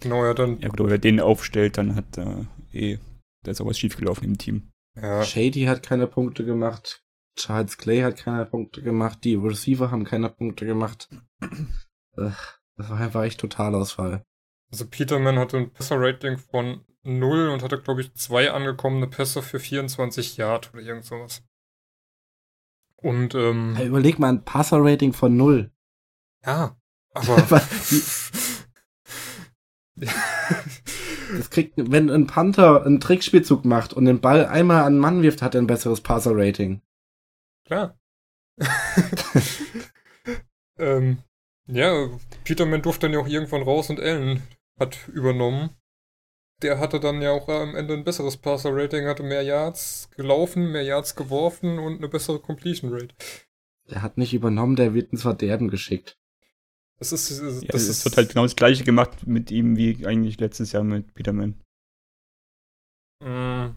[0.00, 2.98] genau, ja, dann, Ja gut, aber wer den aufstellt, dann hat äh, eh,
[3.42, 4.70] da ist auch was schiefgelaufen im Team.
[5.00, 7.02] ja, Shady hat keine Punkte gemacht.
[7.36, 9.18] Charles Clay hat keine Punkte gemacht.
[9.24, 11.08] Die Receiver haben keine Punkte gemacht.
[12.16, 12.34] Das
[12.76, 14.24] war einfach echt Totalausfall.
[14.70, 19.58] also Peterman hatte ein Passer-Rating von 0 und hatte, glaube ich, zwei angekommene Pässe für
[19.60, 21.42] 24 Yard oder irgend sowas.
[22.96, 25.70] Und, ähm, Hey, überleg mal ein Passer-Rating von 0.
[26.44, 26.76] ja,
[27.12, 27.36] aber,
[31.36, 35.22] Das kriegt, wenn ein Panther einen Trickspielzug macht und den Ball einmal an den Mann
[35.22, 36.80] wirft, hat er ein besseres Passer-Rating.
[37.64, 37.98] Klar.
[40.78, 41.18] ähm,
[41.66, 42.08] ja,
[42.44, 44.42] Peterman durfte dann ja auch irgendwann raus und Allen
[44.78, 45.70] hat übernommen.
[46.62, 50.82] Der hatte dann ja auch am Ende ein besseres Passer-Rating, hatte mehr Yards gelaufen, mehr
[50.82, 53.14] Yards geworfen und eine bessere Completion-Rate.
[53.90, 56.16] Der hat nicht übernommen, der wird ins Verderben geschickt.
[56.98, 60.06] Das ist, das Ja, es ist wird halt genau das gleiche gemacht mit ihm wie
[60.06, 61.60] eigentlich letztes Jahr mit Peterman.
[63.20, 63.76] Mm,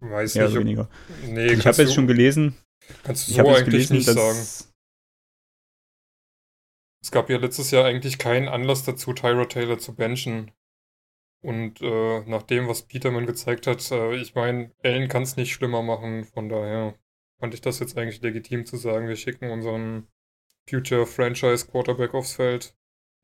[0.00, 0.88] weiß Mehr nicht, oder ob, weniger.
[1.26, 2.56] nee, ich habe jetzt schon gelesen,
[3.02, 4.38] kannst du so eigentlich gelesen, nicht sagen.
[7.02, 10.50] Es gab ja letztes Jahr eigentlich keinen Anlass dazu, Tyra Taylor zu benchen.
[11.42, 15.52] Und äh, nach dem, was Peterman gezeigt hat, äh, ich meine, Allen kann es nicht
[15.52, 16.24] schlimmer machen.
[16.24, 16.98] Von daher
[17.38, 20.08] fand ich das jetzt eigentlich legitim zu sagen, wir schicken unseren
[20.68, 22.74] Future Franchise Quarterback aufs Feld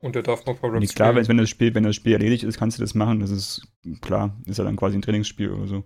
[0.00, 1.38] und der darf noch ein paar Nee, Reps klar, wenn, spielen.
[1.38, 3.20] wenn das Spiel, wenn das Spiel erledigt ist, kannst du das machen.
[3.20, 3.66] Das ist
[4.00, 5.84] klar, ist ja dann quasi ein Trainingsspiel oder so.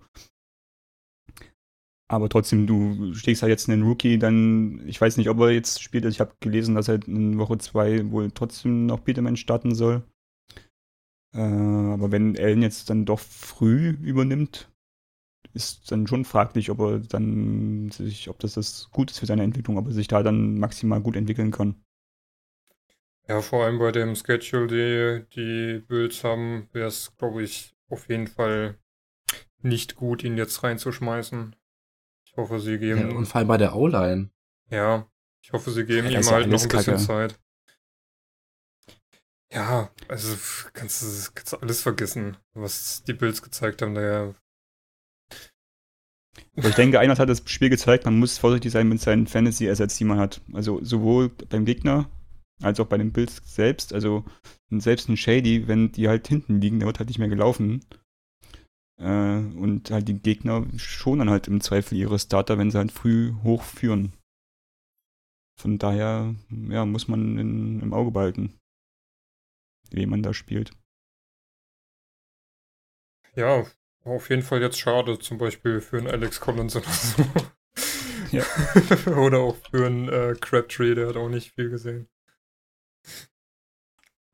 [2.09, 5.83] Aber trotzdem, du stehst halt jetzt einen Rookie, dann, ich weiß nicht, ob er jetzt
[5.83, 6.05] spielt.
[6.05, 10.05] Also Ich habe gelesen, dass er in Woche 2 wohl trotzdem noch Peterman starten soll.
[11.35, 14.71] Äh, aber wenn Allen jetzt dann doch früh übernimmt,
[15.55, 19.45] ist dann schon fraglich, ob er dann sich, ob das das gut ist für seine
[19.45, 21.77] Entwicklung, ob er sich da dann maximal gut entwickeln kann.
[23.29, 28.09] Ja, vor allem bei dem Schedule, die die Bills haben, wäre es, glaube ich, auf
[28.09, 28.79] jeden Fall
[29.63, 31.57] nicht gut, ihn jetzt reinzuschmeißen.
[32.37, 33.17] Ich hoffe, sie Ja, geben.
[33.17, 34.29] und vor allem bei der O-Line.
[34.71, 35.09] Ja,
[35.43, 36.97] ich hoffe, sie geben Ja, ihm ja halt noch ein bisschen Kacke.
[36.99, 37.41] Zeit.
[39.51, 43.95] Ja, also pf, kannst du kannst du alles vergessen, was die Bills gezeigt haben.
[43.95, 44.35] Daher,
[46.59, 49.97] Aber ich denke, einer hat das Spiel gezeigt, man muss vorsichtig sein mit seinen Fantasy-Assets,
[49.97, 50.43] die man hat.
[50.53, 52.11] Also sowohl beim Gegner
[52.61, 53.95] als auch bei den Bills selbst.
[53.95, 54.25] Also
[54.71, 57.83] selbst ein Shady, wenn die halt hinten liegen, der wird halt nicht mehr gelaufen.
[58.99, 63.35] Äh, und halt die Gegner schonen halt im Zweifel ihre Starter, wenn sie halt früh
[63.43, 64.13] hochführen.
[65.59, 68.59] Von daher, ja, muss man in, im Auge behalten,
[69.91, 70.73] wie man da spielt.
[73.37, 73.67] ja,
[74.05, 77.25] auf jeden Fall jetzt schade, zum Beispiel für einen Alex Collins oder so.
[78.33, 78.43] Ja.
[79.17, 82.09] oder auch für einen äh, Crabtree, der hat auch nicht viel gesehen.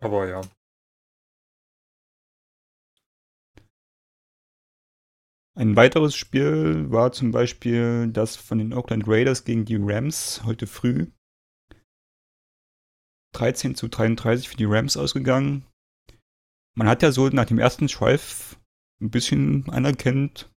[0.01, 0.41] Aber ja.
[5.55, 10.67] Ein weiteres Spiel war zum Beispiel das von den Oakland Raiders gegen die Rams heute
[10.67, 11.09] früh.
[13.35, 15.67] 13 zu 33 für die Rams ausgegangen.
[16.75, 18.59] Man hat ja so nach dem ersten Drive
[19.03, 20.51] ein bisschen anerkennt,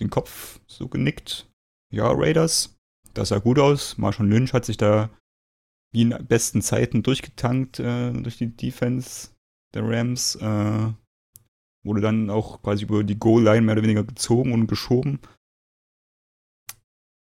[0.00, 1.50] den Kopf so genickt.
[1.92, 2.78] Ja, Raiders,
[3.12, 3.98] das sah gut aus.
[3.98, 5.10] Marshall Lynch hat sich da
[5.92, 9.30] wie in besten Zeiten durchgetankt äh, durch die Defense
[9.74, 10.36] der Rams.
[10.36, 10.92] Äh,
[11.86, 15.20] wurde dann auch quasi über die Goal-Line mehr oder weniger gezogen und geschoben.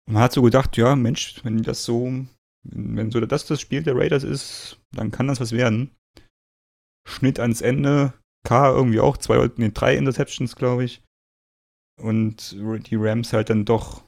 [0.07, 2.25] Und man hat so gedacht, ja, Mensch, wenn das so,
[2.63, 5.95] wenn so das das Spiel der Raiders ist, dann kann das was werden.
[7.07, 11.01] Schnitt ans Ende, K irgendwie auch zwei, nee, drei Interceptions, glaube ich.
[12.01, 14.07] Und die Rams halt dann doch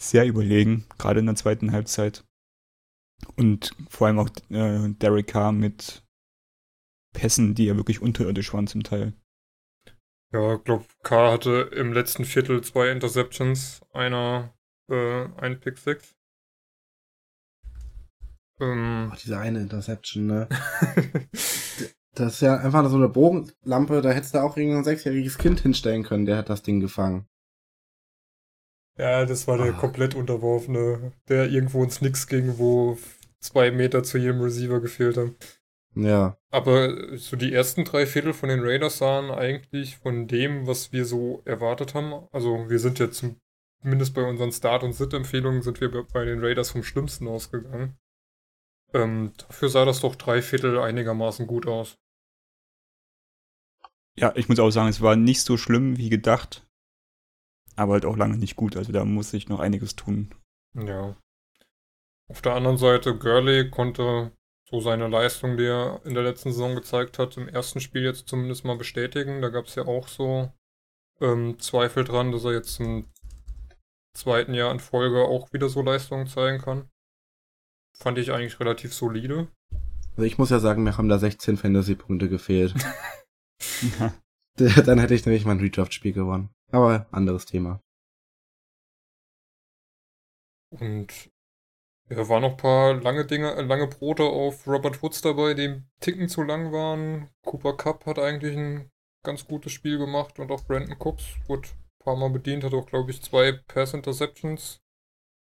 [0.00, 2.24] sehr überlegen, gerade in der zweiten Halbzeit.
[3.36, 6.03] Und vor allem auch äh, Derek Carr mit
[7.14, 9.14] Pässen, die ja wirklich unterirdisch waren zum Teil.
[10.32, 14.52] Ja, ich glaube, K hatte im letzten Viertel zwei Interceptions, einer,
[14.90, 16.14] äh, ein Pick Six.
[18.60, 20.48] Ähm, Ach, diese eine Interception, ne?
[22.16, 26.04] Das ist ja einfach so eine Bogenlampe, da hättest du auch irgendein sechsjähriges Kind hinstellen
[26.04, 27.26] können, der hat das Ding gefangen.
[28.96, 29.78] ja, das war der Ah.
[29.80, 32.96] komplett unterworfene, der irgendwo ins Nix ging, wo
[33.40, 35.34] zwei Meter zu jedem Receiver gefehlt haben.
[35.96, 36.36] Ja.
[36.50, 41.04] Aber so die ersten drei Viertel von den Raiders sahen eigentlich von dem, was wir
[41.04, 42.26] so erwartet haben.
[42.32, 43.36] Also wir sind ja zum,
[43.80, 47.96] zumindest bei unseren Start- und Sit-Empfehlungen sind wir bei- bei den Raiders vom Schlimmsten ausgegangen.
[48.92, 51.96] Ähm, dafür sah das doch drei Viertel einigermaßen gut aus.
[54.16, 56.64] Ja, ich muss auch sagen, es war nicht so schlimm wie gedacht,
[57.74, 58.76] aber halt auch lange nicht gut.
[58.76, 60.32] Also da muss ich noch einiges tun.
[60.74, 61.16] Ja.
[62.30, 64.32] Auf der anderen Seite, Gurley konnte
[64.70, 68.28] so seine Leistung, die er in der letzten Saison gezeigt hat, im ersten Spiel jetzt
[68.28, 69.42] zumindest mal bestätigen.
[69.42, 70.50] Da gab es ja auch so
[71.20, 73.06] ähm, Zweifel dran, dass er jetzt im
[74.14, 76.88] zweiten Jahr in Folge auch wieder so Leistungen zeigen kann.
[77.98, 79.48] Fand ich eigentlich relativ solide.
[80.12, 82.74] Also ich muss ja sagen, mir haben da 16 Fantasy-Punkte gefehlt.
[84.56, 86.50] Dann hätte ich nämlich mein Redraft-Spiel gewonnen.
[86.70, 87.80] Aber anderes Thema.
[90.70, 91.30] Und
[92.10, 95.64] ja, waren noch ein paar lange Dinge, äh, lange Brote auf Robert Woods dabei, die
[95.64, 97.30] einen Ticken zu lang waren.
[97.42, 98.90] Cooper Cup hat eigentlich ein
[99.22, 102.86] ganz gutes Spiel gemacht und auch Brandon Cooks wurde ein paar Mal bedient, hat auch,
[102.86, 104.82] glaube ich, zwei Pass-Interceptions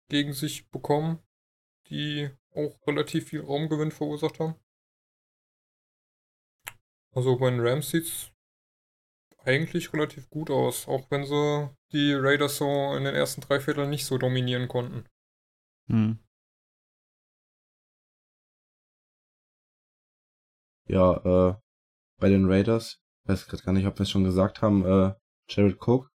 [0.08, 1.20] gegen sich bekommen,
[1.88, 4.56] die auch relativ viel Raumgewinn verursacht haben.
[7.14, 8.32] Also bei den Rams sieht's
[9.38, 13.90] eigentlich relativ gut aus, auch wenn sie die Raiders so in den ersten drei Vierteln
[13.90, 15.04] nicht so dominieren konnten.
[15.88, 16.18] Hm.
[20.88, 21.54] Ja, äh,
[22.18, 25.14] bei den Raiders, weiß gerade gar nicht, ob wir es schon gesagt haben, äh,
[25.48, 26.10] Jared Cook.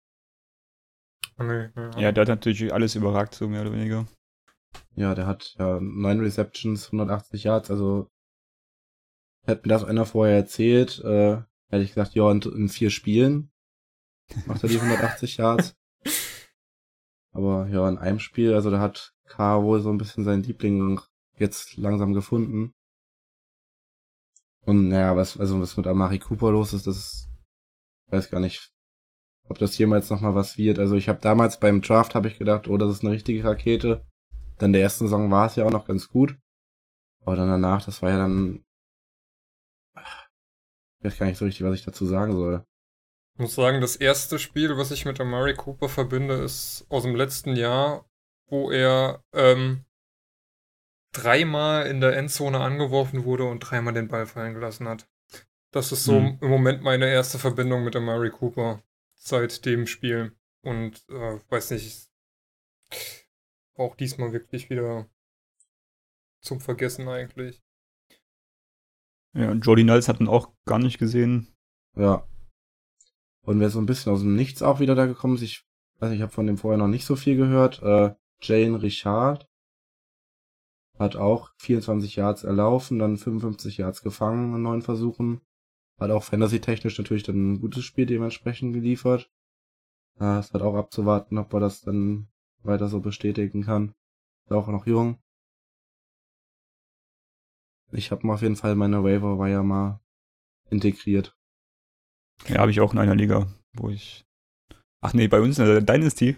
[1.37, 4.05] Nee, nee, Ja, der hat natürlich alles überragt, so mehr oder weniger.
[4.95, 8.09] Ja, der hat ja neun Receptions, 180 Yards, also
[9.45, 13.51] hätte mir das einer vorher erzählt, äh, hätte ich gesagt, ja, in, in vier Spielen
[14.45, 15.75] macht er die 180 Yards.
[17.31, 20.99] Aber ja, in einem Spiel, also da hat K wohl so ein bisschen seinen Liebling
[21.37, 22.73] jetzt langsam gefunden.
[24.69, 27.27] Und naja, was, also was mit Amari Cooper los ist, das
[28.11, 28.71] weiß gar nicht,
[29.49, 30.77] ob das jemals nochmal was wird.
[30.77, 34.05] Also ich habe damals beim Draft habe ich gedacht, oh, das ist eine richtige Rakete.
[34.59, 36.37] Dann der ersten Saison war es ja auch noch ganz gut.
[37.25, 38.63] Aber dann danach, das war ja dann.
[40.99, 42.63] Ich weiß gar nicht so richtig, was ich dazu sagen soll.
[43.33, 47.15] Ich muss sagen, das erste Spiel, was ich mit Amari Cooper verbinde, ist aus dem
[47.15, 48.05] letzten Jahr,
[48.49, 49.83] wo er ähm,
[51.11, 55.09] dreimal in der Endzone angeworfen wurde und dreimal den Ball fallen gelassen hat.
[55.71, 56.37] Das ist so Hm.
[56.41, 58.83] im Moment meine erste Verbindung mit Amari Cooper
[59.15, 60.35] seit dem Spiel.
[60.61, 62.09] Und äh, weiß nicht,
[63.75, 65.09] auch diesmal wirklich wieder
[66.41, 67.63] zum Vergessen eigentlich.
[69.33, 71.55] Ja, und Jordy Niles hat ihn auch gar nicht gesehen.
[71.95, 72.27] Ja.
[73.41, 75.65] Und wer so ein bisschen aus dem Nichts auch wieder da gekommen ist, ich
[75.99, 77.81] weiß nicht, ich habe von dem vorher noch nicht so viel gehört.
[77.81, 79.48] Äh, Jane Richard
[80.99, 85.41] hat auch 24 Yards erlaufen, dann 55 Yards gefangen in neun Versuchen.
[85.97, 89.31] Hat auch fantasy-technisch natürlich dann ein gutes Spiel dementsprechend geliefert.
[90.19, 92.27] Äh, es hat auch abzuwarten, ob er das dann
[92.63, 93.95] weiter so bestätigen kann.
[94.45, 95.17] Ist auch noch jung.
[97.91, 100.01] Ich habe auf jeden Fall meine Waiver Wire mal
[100.69, 101.35] integriert.
[102.47, 104.25] Ja, habe ich auch in einer Liga, wo ich.
[105.01, 106.37] Ach nee, bei uns in der Dynasty.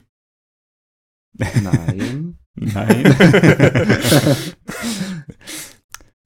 [1.33, 2.27] Nein.
[2.55, 3.05] Nein.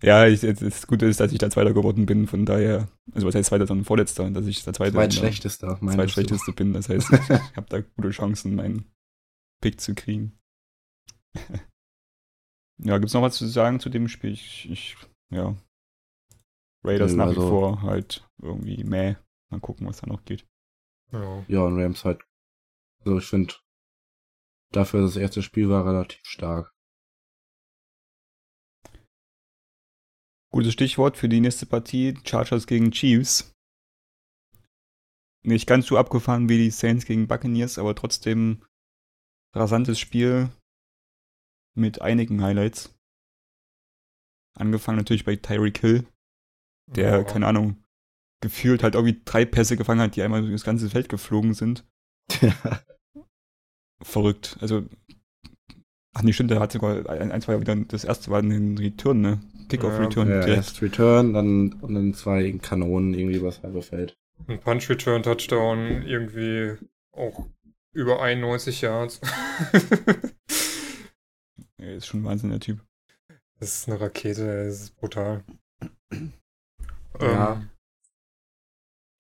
[0.02, 3.28] ja, ich, jetzt, das Gute ist, dass ich da Zweiter geworden bin, von daher, also
[3.28, 5.88] was heißt Zweiter, sondern Vorletzter, dass ich der Zweite Zweitschlechtester, du?
[5.88, 6.74] Zweitschlechteste bin.
[6.74, 8.92] Das heißt, ich, ich habe da gute Chancen, meinen
[9.62, 10.38] Pick zu kriegen.
[12.80, 14.32] ja, gibt's noch was zu sagen zu dem Spiel?
[14.32, 14.98] Ich, ich
[15.32, 15.56] ja.
[16.84, 19.16] Raiders Nö, nach wie also- vor halt irgendwie meh.
[19.52, 20.48] Mal gucken, was da noch geht.
[21.12, 21.46] Ja.
[21.48, 22.22] Ja, und Rams halt.
[23.04, 23.54] Also ich finde,
[24.76, 26.72] dafür das erste Spiel war relativ stark.
[30.52, 33.52] Gutes Stichwort für die nächste Partie: Chargers gegen Chiefs.
[35.44, 38.66] Nicht ganz so abgefahren wie die Saints gegen Buccaneers, aber trotzdem
[39.54, 40.50] rasantes Spiel
[41.78, 42.98] mit einigen Highlights.
[44.58, 46.08] Angefangen natürlich bei Tyreek Hill,
[46.88, 47.24] der, Ja.
[47.24, 47.84] keine Ahnung,
[48.42, 51.86] gefühlt halt irgendwie drei Pässe gefangen hat, die einmal durch das ganze Feld geflogen sind.
[54.02, 54.58] Verrückt.
[54.62, 54.84] Also,
[56.14, 59.22] ach nee, stimmt, der hat sogar ein, ein zwei wieder, das erste war ein Return,
[59.22, 59.42] ne?
[59.70, 60.30] Kickoff-Return.
[60.30, 64.16] ja, erst Return, dann und dann zwei Kanonen irgendwie übers halbe Feld.
[64.48, 66.78] Ein Punch-Return-Touchdown, irgendwie
[67.12, 67.48] auch
[67.94, 69.22] über 91 Yards.
[71.78, 72.84] Er ist schon ein Wahnsinn, der Typ.
[73.60, 75.44] Das ist eine Rakete, das ist brutal.
[77.20, 77.54] Ja.
[77.54, 77.70] Ähm,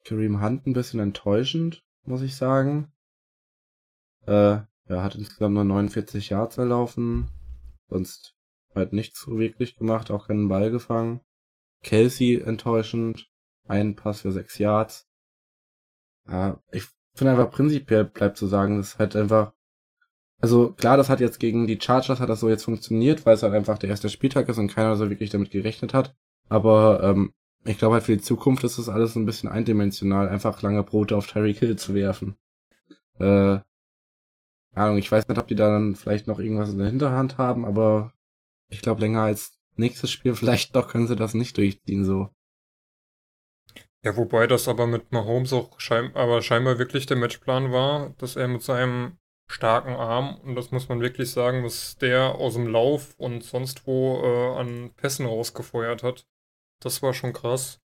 [0.03, 2.91] Kareem Hunt ein bisschen enttäuschend, muss ich sagen.
[4.26, 7.30] Äh, er hat insgesamt nur 49 Yards erlaufen.
[7.89, 8.36] Sonst
[8.73, 11.21] halt nichts wirklich gemacht, auch keinen Ball gefangen.
[11.84, 13.30] Kelsey enttäuschend.
[13.67, 15.07] Ein Pass für 6 Yards.
[16.28, 19.53] Ja, ich finde einfach prinzipiell bleibt zu sagen, das ist halt einfach.
[20.39, 23.43] Also klar, das hat jetzt gegen die Chargers hat das so jetzt funktioniert, weil es
[23.43, 26.15] halt einfach der erste Spieltag ist und keiner so wirklich damit gerechnet hat.
[26.49, 30.61] Aber ähm, ich glaube halt für die Zukunft ist das alles ein bisschen eindimensional, einfach
[30.61, 32.36] lange Brote auf Terry Kill zu werfen.
[33.19, 33.59] Äh,
[34.76, 37.65] Ahnung, ich weiß nicht, ob die da dann vielleicht noch irgendwas in der Hinterhand haben,
[37.65, 38.13] aber
[38.69, 42.30] ich glaube länger als nächstes Spiel vielleicht doch können sie das nicht durchziehen so.
[44.03, 48.36] Ja, wobei das aber mit Mahomes auch schein aber scheinbar wirklich der Matchplan war, dass
[48.36, 49.17] er mit seinem
[49.47, 53.86] starken Arm, und das muss man wirklich sagen, was der aus dem Lauf und sonst
[53.88, 56.28] wo äh, an Pässen rausgefeuert hat.
[56.82, 57.80] Das war schon krass.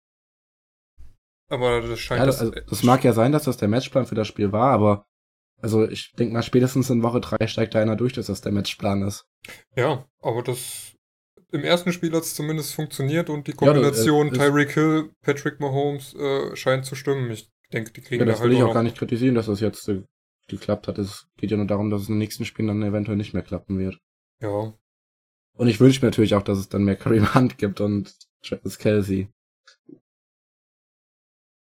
[1.50, 4.16] Aber das scheint Ja, das, also, das mag ja sein, dass das der Matchplan für
[4.16, 5.06] das Spiel war, aber
[5.62, 8.52] also ich denke mal, spätestens in Woche drei steigt da einer durch, dass das der
[8.52, 9.26] Matchplan ist.
[9.76, 10.94] Ja, aber das
[11.52, 15.60] im ersten Spiel hat es zumindest funktioniert und die Ja, Kombination ist- Tyreek Hill, Patrick
[15.60, 17.30] Mahomes äh, scheint zu stimmen.
[17.32, 19.48] Ich denke, die kriegen Ja, da das halt will ich auch gar nicht kritisieren, dass
[19.48, 20.04] das jetzt äh,
[20.48, 20.98] geklappt hat.
[20.98, 23.44] Es geht ja nur darum, dass es in den nächsten Spielen dann eventuell nicht mehr
[23.44, 23.98] klappen wird.
[24.42, 24.74] Ja,
[25.56, 28.78] Und ich wünsche mir natürlich auch, dass es dann mehr Kareem Hunt gibt und Travis
[28.78, 29.28] Kelsey.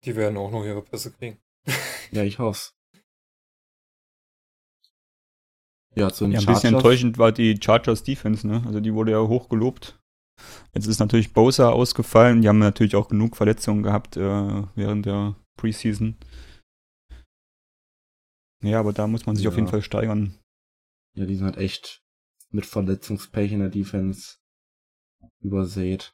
[0.04, 1.38] die werden auch noch ihre Pässe kriegen.
[2.12, 2.74] Ja, ich hoff's.
[5.94, 8.62] Ja, zu den Ja, ein bisschen enttäuschend war die Chargers Defense, ne?
[8.66, 9.98] Also die wurde ja hoch gelobt.
[10.74, 12.42] Jetzt ist natürlich Bosa ausgefallen.
[12.42, 16.16] Die haben natürlich auch genug Verletzungen gehabt äh, während der Preseason.
[18.62, 19.58] Ja, aber da muss man sich auf Ja.
[19.60, 20.34] jeden Fall steigern.
[21.16, 22.02] Ja, die sind halt echt
[22.50, 24.36] mit Verletzungspech in der Defense
[25.40, 26.12] übersät.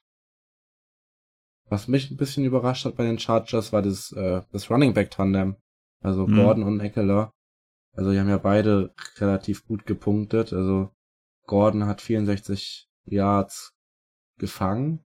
[1.69, 5.11] Was mich ein bisschen überrascht hat bei den Chargers war das, äh, das Running Back
[5.11, 5.57] Tandem.
[6.03, 6.37] Also Mhm.
[6.37, 7.33] Gordon und Eckler.
[7.95, 10.53] Also die haben ja beide relativ gut gepunktet.
[10.53, 10.91] Also
[11.47, 13.75] Gordon hat 64 Yards
[14.39, 15.05] gefangen.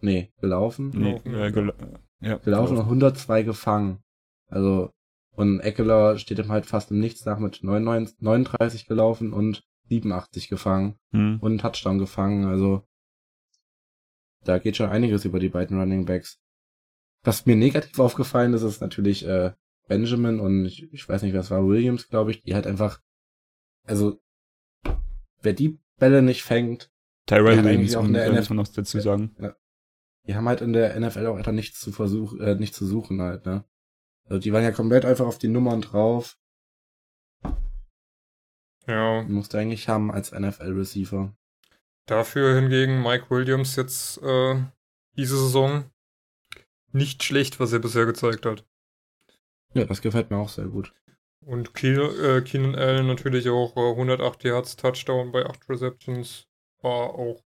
[0.00, 0.90] Nee, gelaufen.
[0.94, 1.72] Nee, Gelaufen, äh, gel
[2.20, 4.02] ja, gelaufen und 102 gefangen.
[4.46, 4.90] Also,
[5.32, 10.48] und Eckler steht ihm halt fast im Nichts nach mit 99 39 gelaufen und 87
[10.48, 11.38] gefangen Hm.
[11.40, 12.44] und einen Touchdown gefangen.
[12.44, 12.86] Also,
[14.44, 16.40] da geht schon einiges über die beiden Running Backs.
[17.24, 19.52] Was mir negativ aufgefallen ist, ist natürlich äh,
[19.88, 23.00] Benjamin und ich, ich weiß nicht, wer es war, Williams, glaube ich, die halt einfach,
[23.84, 24.20] also,
[25.42, 26.90] wer die Bälle nicht fängt,
[27.26, 29.34] Tyrell Ja, Williams eigentlich auch in der muss man noch dazu sagen.
[30.26, 33.20] die haben halt in der NFL auch einfach nichts zu versuchen, äh, nichts zu suchen
[33.20, 33.64] halt, ne?
[34.24, 36.38] Also die waren ja komplett einfach auf die Nummern drauf.
[38.86, 41.34] Ja, Die musste eigentlich haben als NFL-Receiver.
[42.06, 44.62] dafür hingegen Mike Williams jetzt äh,
[45.16, 45.90] diese Saison
[46.92, 48.66] nicht schlecht, was er bisher gezeigt hat.
[49.74, 50.92] Ja, das gefällt mir auch sehr gut.
[51.40, 56.46] Und Keen, äh, Keenan Allen natürlich auch äh, 108 Yards Touchdown bei 8 Receptions
[56.82, 57.42] war auch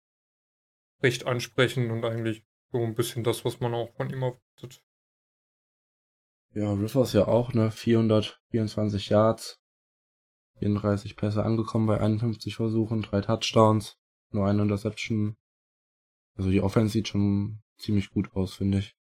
[1.02, 4.84] recht ansprechend und eigentlich so ein bisschen das, was man auch von ihm erwartet.
[6.54, 7.72] Ja, Rivers ja auch, ne?
[7.72, 9.60] 424 Yards.
[10.60, 13.98] 34 Pässe angekommen bei 51 Versuchen, drei Touchdowns,
[14.32, 15.38] nur eine Interception.
[16.36, 18.96] Also die Offense sieht schon ziemlich gut aus, finde ich.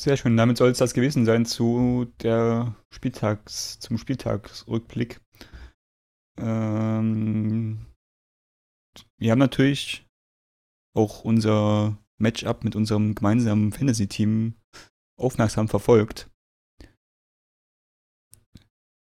[0.00, 0.34] Sehr schön.
[0.34, 5.20] Damit soll es das gewesen sein zu der Spieltags, zum Spieltagsrückblick.
[6.38, 7.84] Ähm,
[9.18, 10.06] wir haben natürlich
[10.96, 14.54] auch unser Matchup mit unserem gemeinsamen Fantasy-Team
[15.20, 16.30] aufmerksam verfolgt.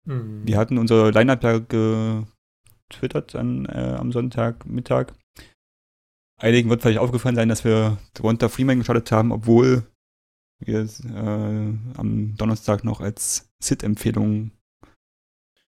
[0.04, 0.46] Mhm.
[0.46, 1.58] Wir hatten unser Line-Up ja
[2.90, 5.14] getwittert an, äh, am Sonntagmittag.
[6.38, 9.90] Einigen wird vielleicht aufgefallen sein, dass wir Devonta Freeman gestartet haben, obwohl
[10.66, 14.52] wir äh, am Donnerstag noch als Sit-Empfehlung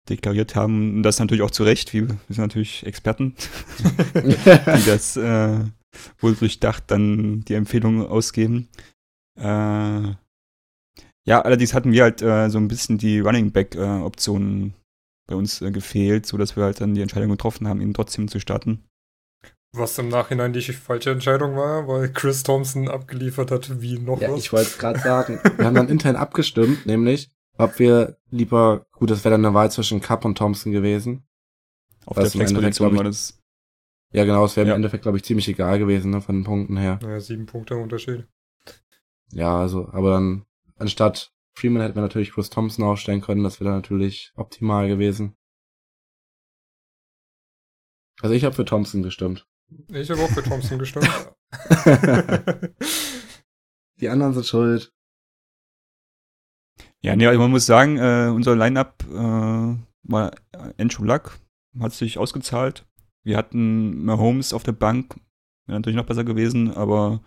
[0.09, 0.97] deklariert haben.
[0.97, 3.35] Und das natürlich auch zu Recht, wie wir sind natürlich Experten,
[4.15, 5.61] die das äh,
[6.19, 8.69] wohl durchdacht dann die Empfehlung ausgeben.
[9.39, 10.15] Äh,
[11.27, 14.75] ja, allerdings hatten wir halt äh, so ein bisschen die Running Back äh, Optionen
[15.27, 18.29] bei uns äh, gefehlt, so dass wir halt dann die Entscheidung getroffen haben, ihn trotzdem
[18.29, 18.85] zu starten.
[19.77, 24.31] Was im Nachhinein die falsche Entscheidung war, weil Chris Thompson abgeliefert hat wie noch Ja,
[24.31, 24.39] was.
[24.41, 25.41] ich wollte es gerade sagen.
[25.57, 29.73] Wir haben dann intern abgestimmt, nämlich, ob wir lieber, gut, das wäre dann eine Wahl
[29.73, 31.27] zwischen Cup und Thompson gewesen.
[32.07, 33.41] Auf Was der Flexposition war das.
[34.13, 34.75] Ja, genau, es wäre Ja.
[34.75, 37.01] im Endeffekt, glaube ich, ziemlich egal gewesen, ne, von den Punkten her.
[37.03, 38.29] Naja, sieben Punkte Unterschied.
[39.33, 40.45] Ja, also, aber dann,
[40.77, 45.35] anstatt Freeman hätten wir natürlich Chris Thompson aufstellen können, das wäre dann natürlich optimal gewesen.
[48.21, 49.49] Also ich habe für Thompson gestimmt.
[49.89, 51.09] Ich habe auch für Thompson gestimmt.
[54.01, 54.93] Die anderen sind schuld.
[57.01, 60.31] Ja, nee, also man muss sagen, äh, unser Line-Up äh, war
[60.79, 61.39] Andrew Luck,
[61.79, 62.87] hat sich ausgezahlt.
[63.23, 65.17] Wir hatten Mahomes auf der Bank,
[65.67, 67.23] wäre natürlich noch besser gewesen, aber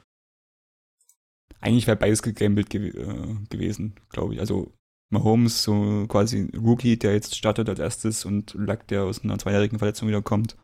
[1.59, 4.39] eigentlich wäre beides gegambelt gew äh, gewesen, glaube ich.
[4.39, 4.73] Also
[5.09, 9.79] Mahomes, so quasi Rookie, der jetzt startet als erstes und Luck, der aus einer zweijährigen
[9.79, 10.57] Verletzung wiederkommt.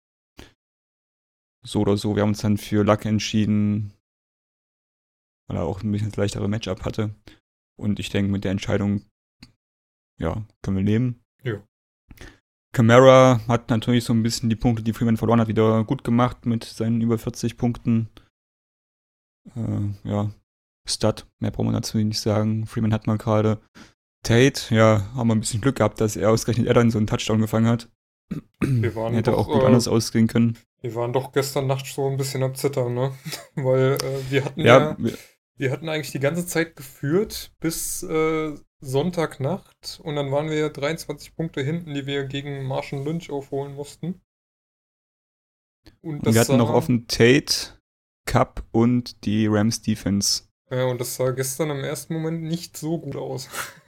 [1.66, 3.94] So oder so, wir haben uns dann für Luck entschieden.
[5.48, 7.16] weil er auch ein bisschen das leichtere Matchup hatte.
[7.78, 9.04] Und ich denke, mit der Entscheidung,
[10.20, 11.22] ja, können wir leben.
[11.44, 11.62] Ja.
[12.74, 16.46] Camara hat natürlich so ein bisschen die Punkte, die Freeman verloren hat, wieder gut gemacht
[16.46, 18.10] mit seinen über 40 Punkten.
[19.56, 20.32] Äh, ja,
[20.88, 22.66] Stud, mehr brauchen wir dazu nicht sagen.
[22.66, 23.62] Freeman hat mal gerade.
[24.24, 27.08] Tate, ja, haben wir ein bisschen Glück gehabt, dass er ausgerechnet er dann so einen
[27.08, 27.90] Touchdown gefangen hat.
[28.62, 30.58] Wir waren Hätte doch, auch gut äh, anders ausgehen können.
[30.84, 33.14] Wir waren doch gestern Nacht so ein bisschen am Zittern, ne?
[33.56, 34.98] Weil äh, wir hatten ja, Ja,
[35.58, 41.36] wir- hatten eigentlich die ganze Zeit geführt bis äh, Sonntagnacht und dann waren wir 23
[41.36, 44.22] Punkte hinten, die wir gegen Martian Lynch aufholen mussten.
[46.02, 47.80] und wir hatten noch offen Tate,
[48.26, 50.44] Cup und die Rams Defense.
[50.70, 53.48] Ja, und das sah gestern im ersten Moment nicht so gut aus.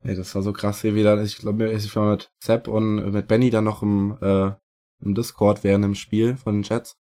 [0.00, 3.10] Ey, das war so krass, wie wir dann, ich glaube, ich war mit Sepp und
[3.12, 4.52] mit Benny dann noch im, äh,
[5.00, 6.96] im Discord während dem Spiel von den Chats.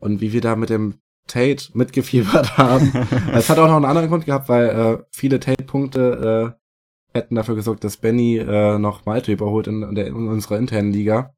[0.00, 2.92] Und wie wir da mit dem Tate mitgefiebert haben.
[3.32, 7.54] Es hat auch noch einen anderen Grund gehabt, weil äh, viele Tate-Punkte äh, hätten dafür
[7.54, 11.34] gesorgt, dass Benny äh, noch Malte überholt in, in, der, in unserer internen Liga.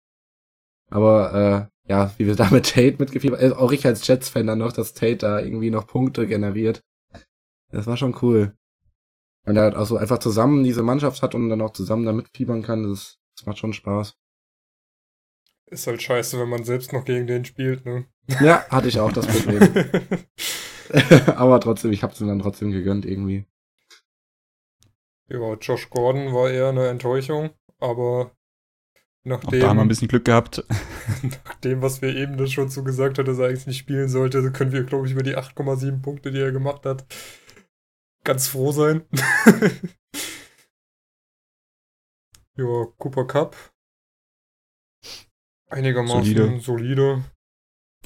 [0.91, 4.59] Aber äh, ja, wie wir da mit Tate mitgefiebert, äh, auch ich als Jets-Fan dann
[4.59, 6.83] noch, dass Tate da irgendwie noch Punkte generiert.
[7.71, 8.57] Das war schon cool.
[9.45, 12.13] Und er halt auch so einfach zusammen diese Mannschaft hat und dann auch zusammen da
[12.13, 14.17] mitfiebern kann, das, das macht schon Spaß.
[15.69, 18.07] Ist halt scheiße, wenn man selbst noch gegen den spielt, ne?
[18.41, 19.61] Ja, hatte ich auch das Problem.
[21.37, 23.47] Aber trotzdem, ich hab's ihm dann trotzdem gegönnt irgendwie.
[25.29, 27.51] ja, Josh Gordon war eher eine Enttäuschung,
[27.81, 28.33] aber Auch
[29.25, 30.65] nachdem, da haben wir ein bisschen Glück gehabt.
[31.23, 34.53] nach dem, was wir eben das schon zugesagt hat, dass er eigentlich nicht spielen sollte,
[34.53, 37.05] können wir, glaube ich, über die 8,7 Punkte, die er gemacht hat,
[38.23, 39.03] ganz froh sein.
[42.57, 43.57] ja, Cooper Cup.
[45.69, 46.61] Einigermaßen Solide.
[46.61, 47.25] solide.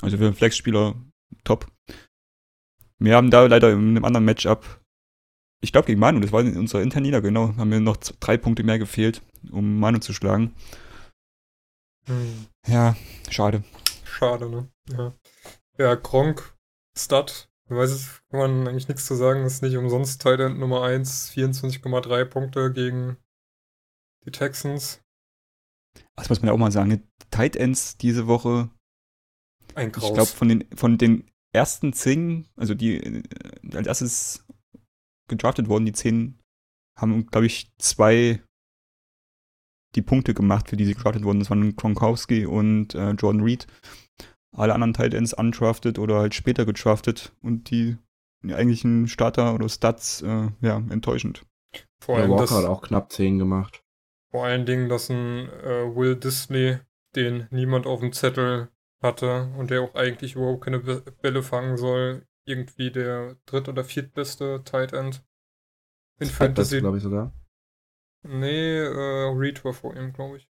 [0.01, 0.95] Also für einen Flex-Spieler
[1.45, 1.67] top.
[2.99, 4.81] Wir haben da leider in einem anderen Matchup,
[5.63, 8.37] ich glaube gegen Manu, das war in unserer internen Liga, genau, haben wir noch drei
[8.37, 10.55] Punkte mehr gefehlt, um Manu zu schlagen.
[12.07, 12.97] Hm, Ja,
[13.31, 13.63] schade.
[14.05, 14.69] schade, ne?
[14.91, 15.15] Ja,
[15.79, 16.55] ja Gronk,
[16.97, 17.49] Stud.
[17.67, 20.83] Ich weiß es, kann man eigentlich nichts zu sagen, ist nicht umsonst Tight End Nummer
[20.83, 23.17] 1, 24,3 Punkte gegen
[24.27, 25.01] die Texans.
[26.17, 27.03] Das muss man ja auch mal sagen.
[27.31, 28.71] Tight Ends diese Woche,
[29.75, 30.15] Ein ich Graus.
[30.15, 33.23] glaube von den, von den ersten zehn, also die äh,
[33.75, 34.47] als erstes
[35.29, 36.39] gedraftet wurden, die zehn,
[36.99, 38.43] haben, glaube ich, zwei
[39.95, 41.41] die Punkte gemacht, für die sie gedraftet wurden.
[41.41, 43.67] Das waren Gronkowski und äh, Jordan Reed.
[44.57, 47.97] Alle anderen Tight Ends undrafted oder halt später gedraftet und die,
[48.45, 51.47] die eigentlichen Starter oder Stats, äh, ja, enttäuschend.
[52.03, 53.83] vor, allem Walker das, hat auch knapp 10 gemacht.
[54.31, 56.79] Vor allen Dingen, dass ein äh, Will Disley,
[57.17, 58.69] den niemand auf dem Zettel
[59.03, 64.63] hatte und der auch eigentlich überhaupt keine Bälle fangen soll, irgendwie der dritt- oder viertbeste
[64.65, 65.25] Tight End
[66.19, 66.81] in Fantasy.
[66.81, 67.35] glaube ich sogar.
[68.23, 70.49] Nee, äh, Reed war vor ihm, glaube ich.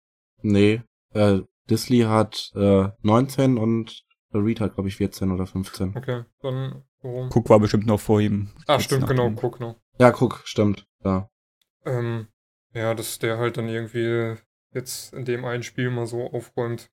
[0.41, 0.81] Nee,
[1.13, 4.03] äh, Disley hat äh, 19 und
[4.33, 5.95] Reed hat, glaube ich, 14 oder 15.
[5.95, 7.29] Okay, dann warum?
[7.33, 8.49] Cook war bestimmt noch vor ihm.
[8.67, 9.79] Ah, stimmt, genau, guck noch.
[9.99, 10.87] Ja, guck, stimmt.
[11.05, 11.29] Ja.
[11.85, 12.27] Ähm,
[12.73, 14.35] ja, dass der halt dann irgendwie
[14.73, 16.91] jetzt in dem einen Spiel mal so aufräumt.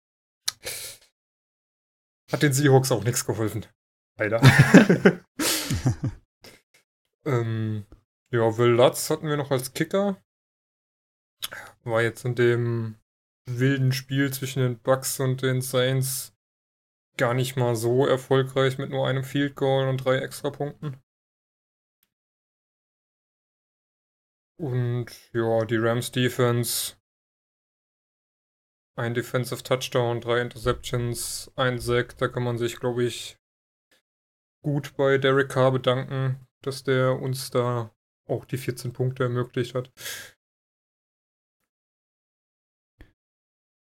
[2.31, 3.66] Hat den Seahawks auch nichts geholfen.
[4.18, 4.41] Leider.
[7.24, 7.87] ähm,
[8.31, 10.20] ja, Will Lutz hatten wir noch als Kicker.
[11.85, 12.97] War jetzt in dem
[13.47, 16.35] wilden Spiel zwischen den Bucks und den Saints
[17.16, 20.99] gar nicht mal so erfolgreich mit nur einem Field Goal und drei Extrapunkten.
[24.59, 26.95] Und ja, die Rams Defense.
[28.97, 32.19] Ein Defensive Touchdown, drei Interceptions, ein Sack.
[32.19, 33.39] Da kann man sich, glaube ich,
[34.65, 37.95] gut bei Derek Carr bedanken, dass der uns da
[38.27, 39.93] auch die 14 Punkte ermöglicht hat.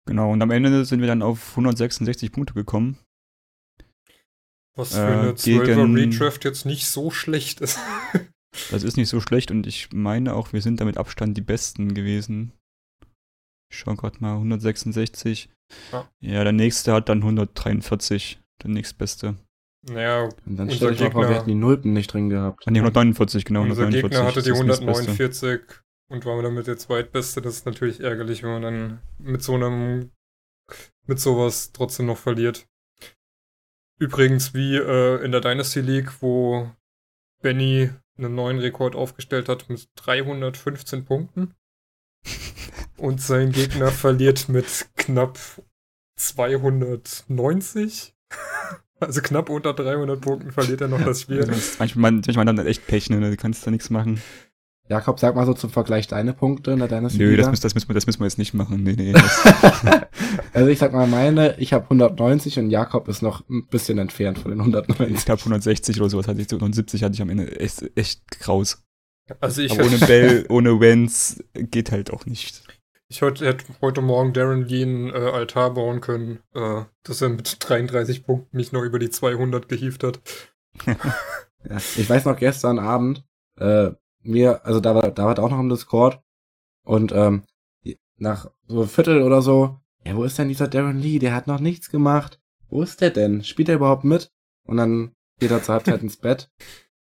[0.05, 2.99] Genau, und am Ende sind wir dann auf 166 Punkte gekommen.
[4.75, 7.79] Was für Äh, eine 12er gegen- Redraft jetzt nicht so schlecht ist.
[8.71, 11.93] Das ist nicht so schlecht und ich meine auch, wir sind damit Abstand die Besten
[11.93, 12.51] gewesen.
[13.71, 15.49] Ich schau gerade mal, 166.
[15.91, 16.09] Ja.
[16.19, 19.35] Ja, der nächste hat dann 143, der nächstbeste.
[19.89, 22.29] naja, Und dann Unser stell ich mal vor, Gegner- wir hätten die Nulpen nicht drin
[22.29, 22.63] gehabt.
[22.67, 23.61] Ah, nee, 149, genau.
[23.63, 25.47] unser 149 Gegner hatte die ist das nächstbeste.
[25.47, 25.81] 149
[26.11, 27.41] und war damit der zweitbeste.
[27.41, 30.11] Das ist natürlich ärgerlich, wenn man dann mit so einem,
[31.07, 32.67] mit sowas trotzdem noch verliert.
[33.99, 36.69] Übrigens wie äh, in der Dynasty League, wo
[37.41, 41.53] Benny einen neuen Rekord aufgestellt hat mit 315 Punkten.
[42.97, 45.37] Und sein Gegner verliert mit knapp
[46.17, 48.15] 290.
[48.99, 51.45] Also knapp unter 300 Punkten verliert er noch das Spiel.
[51.79, 53.19] Manchmal, manchmal dann echt Pech, ne?
[53.19, 54.21] Du kannst da nichts machen.
[54.87, 57.17] Jakob, sag mal so zum Vergleich deine Punkte in der Dynasty.
[57.19, 58.83] Nö, das, müssen- das, müssen wir, das müssen wir jetzt nicht machen.
[58.83, 59.13] Nee, nee.
[60.53, 64.39] Also ich sag mal meine, ich habe 190 und Jakob ist noch ein bisschen entfernt
[64.39, 65.13] von den 190.
[65.15, 67.59] ich glaube 160 oder sowas hatte ich, 170 hatte ich am Ende.
[67.59, 68.81] Echt, echt kraus.
[69.41, 72.63] Also ich Aber ohne Bell, ohne Wenz geht halt auch nicht.
[73.09, 77.29] ich hätte, hätte heute Morgen Darren Lee einen äh, Altar bauen können, äh, dass er
[77.29, 80.19] mit 33 Punkten mich noch über die 200 gehievt hat.
[80.85, 83.25] Ja, ich weiß noch gestern Abend,
[83.59, 83.91] äh,
[84.25, 86.21] mir, also da war, da war auch noch im Discord
[86.83, 87.43] und ähm,
[88.17, 91.19] nach so einem Viertel oder so, ja, wo ist denn dieser Darren Lee?
[91.19, 92.39] Der hat noch nichts gemacht.
[92.69, 93.43] Wo ist der denn?
[93.43, 94.31] Spielt er überhaupt mit?
[94.65, 96.49] Und dann geht er zur Halbzeit ins Bett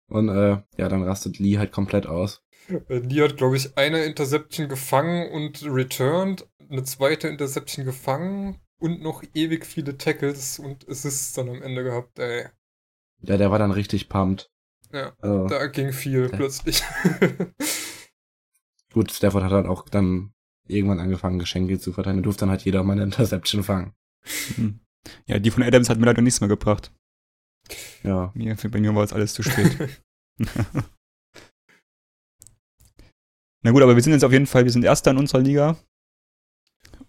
[0.08, 2.42] und äh, ja, dann rastet Lee halt komplett aus.
[2.68, 9.02] Äh, Lee hat, glaube ich, eine Interception gefangen und returned, eine zweite Interception gefangen und
[9.02, 12.46] noch ewig viele Tackles und Assists dann am Ende gehabt, ey.
[13.22, 14.50] Ja, der war dann richtig pumped.
[14.92, 16.82] Ja, Also, da ging viel plötzlich.
[18.92, 20.32] gut, Stafford hat dann auch dann
[20.66, 22.18] irgendwann angefangen, Geschenke zu verteilen.
[22.18, 23.94] Da durfte dann halt jeder mal eine Interception fangen.
[24.56, 24.80] Hm.
[25.26, 26.92] Ja, die von Adams hat mir leider nichts mehr gebracht.
[28.02, 28.32] Ja.
[28.34, 30.00] Mir, für, bei mir war es alles zu spät.
[33.62, 35.76] Na gut, aber wir sind jetzt auf jeden Fall, wir sind Erster in unserer Liga.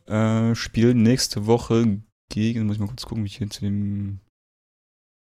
[0.05, 4.21] Äh, spielen nächste Woche gegen, muss ich mal kurz gucken, wie ich hier zu den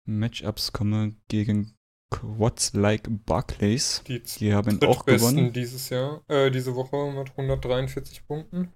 [0.06, 1.75] Matchups komme, gegen
[2.10, 4.02] Quads like Barclays.
[4.06, 5.52] Die Die haben auch gewonnen.
[5.52, 8.72] dieses Jahr, äh, diese Woche mit 143 Punkten.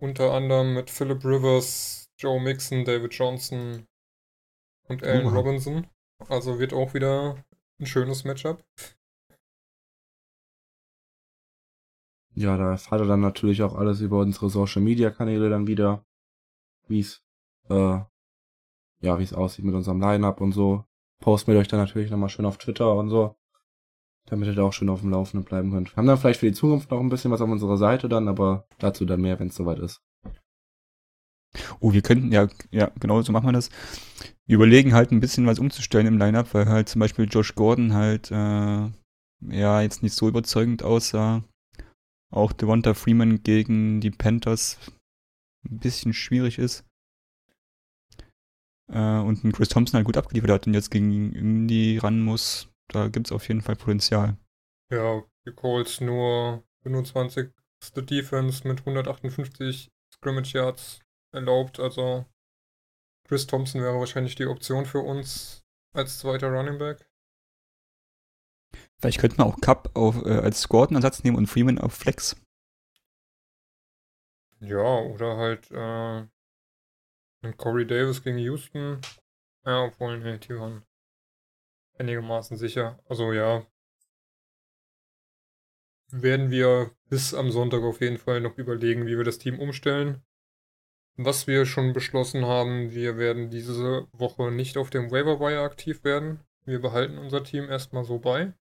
[0.00, 3.86] Unter anderem mit Philip Rivers, Joe Mixon, David Johnson
[4.88, 5.34] und Allen Oha.
[5.36, 5.86] Robinson.
[6.28, 7.42] Also wird auch wieder
[7.80, 8.64] ein schönes Matchup.
[12.34, 16.04] Ja, da erfahrt ihr dann natürlich auch alles über unsere Social Media Kanäle dann wieder,
[16.86, 17.22] wie es
[17.68, 18.00] äh,
[19.00, 20.84] ja, wie es aussieht mit unserem Line-up und so.
[21.20, 23.36] Posten wir euch dann natürlich nochmal schön auf Twitter und so,
[24.26, 25.92] damit ihr da auch schön auf dem Laufenden bleiben könnt.
[25.92, 28.28] Wir haben dann vielleicht für die Zukunft noch ein bisschen was auf unserer Seite dann,
[28.28, 30.00] aber dazu dann mehr, wenn es soweit ist.
[31.80, 33.70] Oh, wir könnten, ja, ja, genau so machen wir das.
[34.46, 37.94] Wir überlegen halt ein bisschen was umzustellen im Lineup, weil halt zum Beispiel Josh Gordon
[37.94, 38.90] halt, äh,
[39.40, 41.42] ja, jetzt nicht so überzeugend aussah.
[42.30, 44.78] Auch Devonta Freeman gegen die Panthers
[45.64, 46.84] ein bisschen schwierig ist.
[48.88, 52.68] Äh, und ein Chris Thompson halt gut abgeliefert hat und jetzt gegen Indy ran muss.
[52.88, 54.36] Da gibt's auf jeden Fall Potenzial.
[54.90, 57.50] Ja, die Colts nur 25.
[57.94, 61.00] Defense mit 158 Scrimmage Yards
[61.32, 61.78] erlaubt.
[61.78, 62.26] Also
[63.26, 65.62] Chris Thompson wäre wahrscheinlich die Option für uns
[65.92, 67.08] als zweiter Running Back.
[69.00, 72.36] Vielleicht könnten wir auch Cup auf, äh, als Gordon-Ersatz nehmen und Freeman auf Flex.
[74.60, 76.26] Ja, oder halt äh,
[77.42, 79.00] ein Corey Davis gegen Houston.
[79.64, 80.84] Ja, obwohl, nee, die waren
[81.98, 82.98] einigermaßen sicher.
[83.08, 83.66] Also ja.
[86.10, 90.22] Werden wir bis am Sonntag auf jeden Fall noch überlegen, wie wir das Team umstellen.
[91.16, 96.04] Was wir schon beschlossen haben, wir werden diese Woche nicht auf dem Waiver Wire aktiv
[96.04, 96.40] werden.
[96.64, 98.54] Wir behalten unser Team erstmal so bei.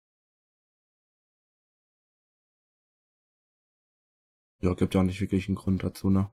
[4.62, 6.32] Ja, gibt ja auch nicht wirklich einen Grund dazu, ne?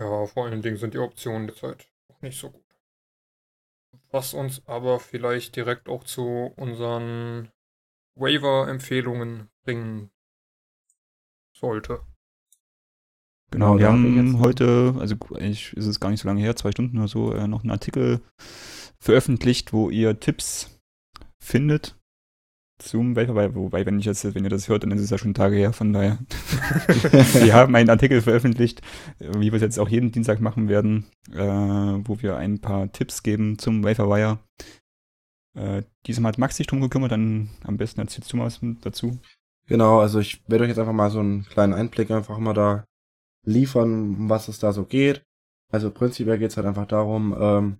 [0.00, 2.64] Ja, vor allen Dingen sind die Optionen derzeit auch nicht so gut.
[4.10, 7.50] Was uns aber vielleicht direkt auch zu unseren
[8.16, 10.10] Waiver-Empfehlungen bringen
[11.54, 12.00] sollte.
[13.50, 16.98] Genau, wir haben heute, also eigentlich ist es gar nicht so lange her, zwei Stunden
[16.98, 18.22] oder so, äh, noch einen Artikel
[19.00, 20.80] veröffentlicht, wo ihr Tipps
[21.38, 21.99] findet
[22.82, 25.34] zum Waiver, wobei, wenn ich jetzt, wenn ihr das hört, dann ist es ja schon
[25.34, 26.18] Tage her, von daher.
[27.32, 28.80] wir haben einen Artikel veröffentlicht,
[29.18, 32.90] äh, wie wir es jetzt auch jeden Dienstag machen werden, äh, wo wir ein paar
[32.92, 34.38] Tipps geben zum Waiver Wire.
[35.54, 39.18] Äh, diesmal hat Max sich drum gekümmert, dann am besten erzählst du mal was dazu.
[39.66, 42.84] Genau, also ich werde euch jetzt einfach mal so einen kleinen Einblick einfach mal da
[43.46, 45.22] liefern, um was es da so geht.
[45.72, 47.78] Also prinzipiell geht es halt einfach darum, ähm,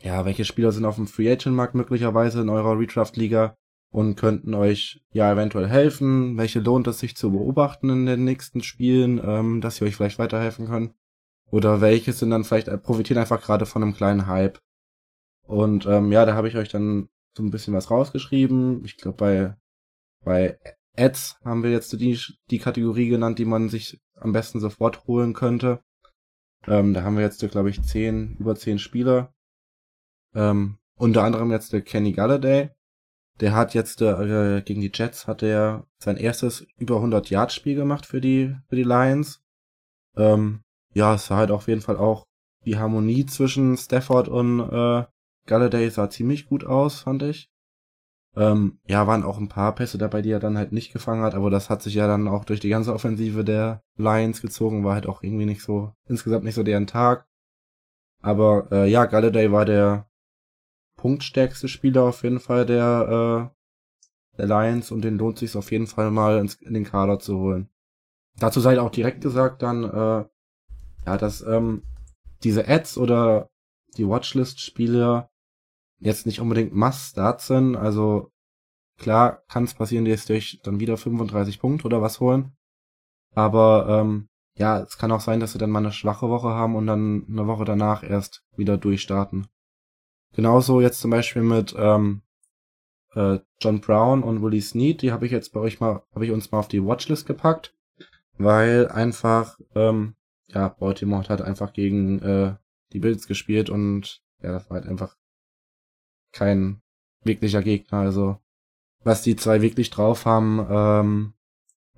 [0.00, 3.56] ja, welche Spieler sind auf dem Free Agent Markt möglicherweise in eurer Redraft Liga
[3.90, 8.62] und könnten euch ja eventuell helfen, welche lohnt es sich zu beobachten in den nächsten
[8.62, 10.94] Spielen, ähm, dass sie euch vielleicht weiterhelfen können.
[11.50, 14.58] Oder welche sind dann vielleicht, äh, profitieren einfach gerade von einem kleinen Hype.
[15.42, 18.84] Und ähm, ja, da habe ich euch dann so ein bisschen was rausgeschrieben.
[18.84, 19.56] Ich glaube, bei,
[20.22, 20.58] bei
[20.96, 22.18] Ads haben wir jetzt die,
[22.50, 25.80] die Kategorie genannt, die man sich am besten sofort holen könnte.
[26.66, 29.32] Ähm, da haben wir jetzt, glaube ich, zehn, über zehn Spieler.
[30.34, 32.70] Ähm, unter anderem jetzt der Kenny Galladay.
[33.40, 37.76] Der hat jetzt äh, gegen die Jets hat er sein erstes über 100 Yard Spiel
[37.76, 39.42] gemacht für die für die Lions.
[40.16, 40.62] Ähm,
[40.94, 42.24] ja, es sah halt auf jeden Fall auch
[42.64, 45.04] die Harmonie zwischen Stafford und äh,
[45.46, 47.50] Galladay sah ziemlich gut aus, fand ich.
[48.36, 51.34] Ähm, ja, waren auch ein paar Pässe dabei, die er dann halt nicht gefangen hat,
[51.34, 54.94] aber das hat sich ja dann auch durch die ganze Offensive der Lions gezogen, war
[54.94, 57.26] halt auch irgendwie nicht so, insgesamt nicht so deren Tag.
[58.20, 60.07] Aber äh, ja, Galladay war der
[60.98, 63.50] punktstärkste Spieler auf jeden Fall der,
[64.36, 67.38] äh, Lions und den lohnt sich auf jeden Fall mal ins, in den Kader zu
[67.38, 67.68] holen.
[68.38, 70.24] Dazu sei auch direkt gesagt dann, äh,
[71.06, 71.82] ja, dass ähm,
[72.44, 73.48] diese Ads oder
[73.96, 75.28] die Watchlist-Spiele
[75.98, 77.74] jetzt nicht unbedingt Must-Start sind.
[77.74, 78.30] Also
[78.96, 82.52] klar kann es passieren, dass euch dann wieder 35 Punkte oder was holen.
[83.34, 86.76] Aber ähm, ja, es kann auch sein, dass sie dann mal eine schwache Woche haben
[86.76, 89.48] und dann eine Woche danach erst wieder durchstarten.
[90.38, 92.22] Genauso jetzt zum Beispiel mit ähm,
[93.16, 96.30] äh, John Brown und Willie Snead, die habe ich jetzt bei euch mal, habe ich
[96.30, 97.74] uns mal auf die Watchlist gepackt,
[98.36, 100.14] weil einfach, ähm,
[100.46, 102.54] ja, Baltimore hat halt einfach gegen äh,
[102.92, 105.16] die Bills gespielt und ja, das war halt einfach
[106.30, 106.82] kein
[107.24, 107.98] wirklicher Gegner.
[107.98, 108.38] Also
[109.02, 111.32] was die zwei wirklich drauf haben, ähm,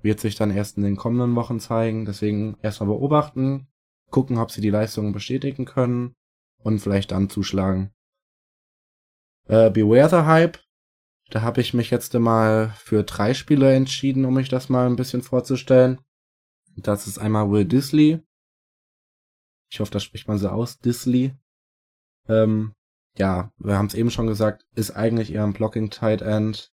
[0.01, 2.05] wird sich dann erst in den kommenden Wochen zeigen.
[2.05, 3.67] Deswegen erstmal beobachten,
[4.09, 6.15] gucken, ob sie die Leistungen bestätigen können
[6.63, 7.93] und vielleicht dann zuschlagen.
[9.51, 10.59] Äh, Beware the Hype.
[11.29, 14.95] Da habe ich mich jetzt mal für drei Spiele entschieden, um mich das mal ein
[14.95, 15.99] bisschen vorzustellen.
[16.77, 18.21] Das ist einmal Will Disley.
[19.69, 20.79] Ich hoffe, das spricht man so aus.
[20.79, 21.35] Disley.
[22.29, 22.71] Ähm,
[23.17, 26.71] ja, wir haben es eben schon gesagt, ist eigentlich eher ein Blocking Tight End.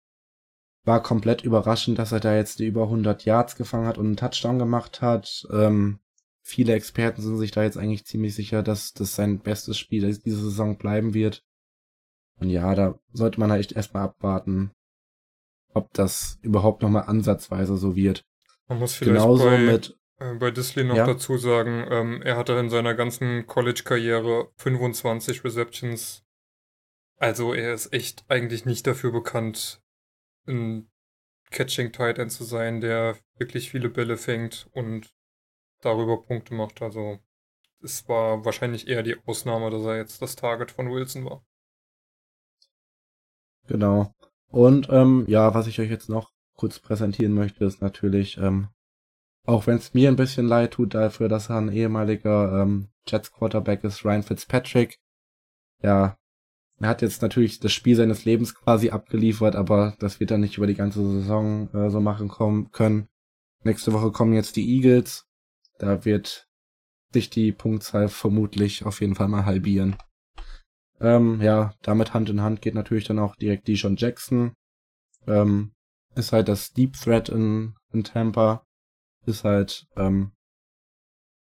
[0.86, 4.18] War komplett überraschend, dass er da jetzt die über 100 Yards gefangen hat und einen
[4.18, 5.48] Touchdown gemacht hat.
[5.52, 6.00] Ähm,
[6.44, 10.44] viele Experten sind sich da jetzt eigentlich ziemlich sicher, dass das sein bestes Spiel diese
[10.44, 11.44] Saison bleiben wird.
[12.40, 14.72] Und ja, da sollte man halt echt erstmal abwarten,
[15.74, 18.24] ob das überhaupt nochmal ansatzweise so wird.
[18.68, 21.06] Man muss vielleicht Genauso bei, mit, äh, bei Disley noch Ja.
[21.06, 26.24] dazu sagen, ähm, er hatte in seiner ganzen College-Karriere 25 Receptions.
[27.18, 29.82] Also er ist echt eigentlich nicht dafür bekannt,
[30.48, 30.90] ein
[31.50, 35.10] Catching Tight End zu sein, der wirklich viele Bälle fängt und
[35.82, 36.82] darüber Punkte macht.
[36.82, 37.20] Also
[37.82, 41.46] es war wahrscheinlich eher die Ausnahme, dass er jetzt das Target von Wilson war.
[43.68, 44.14] Genau.
[44.50, 48.70] Und ähm, ja, was ich euch jetzt noch kurz präsentieren möchte, ist natürlich, ähm,
[49.46, 53.32] auch wenn es mir ein bisschen leid tut dafür, dass er ein ehemaliger ähm, Jets
[53.32, 55.00] Quarterback ist, Ryan Fitzpatrick.
[55.82, 56.18] Ja,
[56.80, 60.58] er hat jetzt natürlich das Spiel seines Lebens quasi abgeliefert, aber das wird er nicht
[60.58, 63.08] über die ganze Saison äh, so machen kommen können.
[63.64, 65.26] Nächste Woche kommen jetzt die Eagles.
[65.80, 66.48] Da wird
[67.14, 69.96] sich die Punktzahl vermutlich auf jeden Fall mal halbieren.
[71.00, 74.54] Ähm, ja, damit Hand in Hand geht natürlich dann auch direkt Deshaun Jackson.
[75.28, 75.74] Ähm,
[76.16, 78.66] ist halt das Deep Threat in, in Tampa.
[79.26, 80.32] Ist halt, ähm,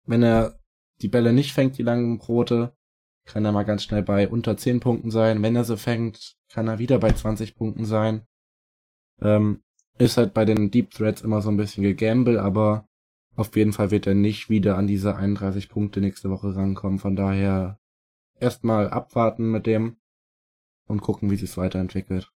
[0.06, 0.60] wenn er
[1.02, 2.76] die Bälle nicht fängt, die langen Brote,
[3.26, 5.42] kann er mal ganz schnell bei unter 10 Punkten sein.
[5.42, 8.26] Wenn er sie fängt, kann er wieder bei 20 Punkten sein.
[9.22, 9.62] Ähm,
[9.98, 12.88] ist halt bei den Deep Threats immer so ein bisschen gegamble, aber
[13.36, 17.00] auf jeden Fall wird er nicht wieder an diese 31 Punkte nächste Woche rankommen.
[17.00, 17.80] Von daher
[18.40, 19.98] erstmal abwarten mit dem
[20.88, 22.32] und gucken, wie sich weiterentwickelt.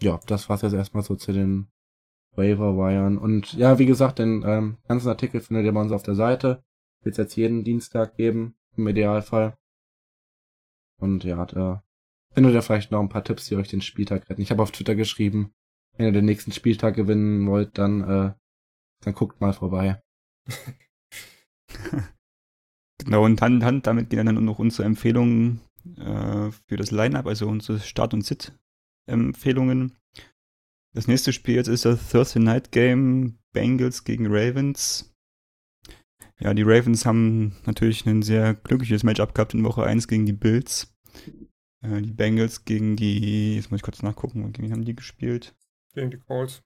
[0.00, 1.68] Ja, das war's jetzt erstmal so zu den
[2.36, 3.18] Waiver-Wiren.
[3.18, 6.64] Und ja, wie gesagt, den ähm, ganzen Artikel findet ihr bei uns auf der Seite.
[7.02, 9.56] Wird's jetzt jeden Dienstag geben, im Idealfall.
[10.98, 11.84] Und ja, da
[12.32, 14.42] findet ihr vielleicht noch ein paar Tipps, die euch den Spieltag retten.
[14.42, 15.54] Ich habe auf Twitter geschrieben,
[15.96, 18.32] wenn ihr den nächsten Spieltag gewinnen wollt, dann, äh,
[19.00, 20.02] dann guckt mal vorbei.
[22.98, 25.60] Genau, und Hand in Hand damit gehen dann noch unsere Empfehlungen
[25.96, 29.96] äh, für das Line-Up, also unsere Start- und Sit-Empfehlungen.
[30.94, 35.12] Das nächste Spiel jetzt ist das Thursday Night Game Bengals gegen Ravens.
[36.40, 40.32] Ja, die Ravens haben natürlich ein sehr glückliches Matchup gehabt in Woche 1 gegen die
[40.32, 40.94] Bills.
[41.82, 45.54] Äh, die Bengals gegen die, jetzt muss ich kurz nachgucken, gegen wen haben die gespielt?
[45.94, 46.62] Gegen die Colts.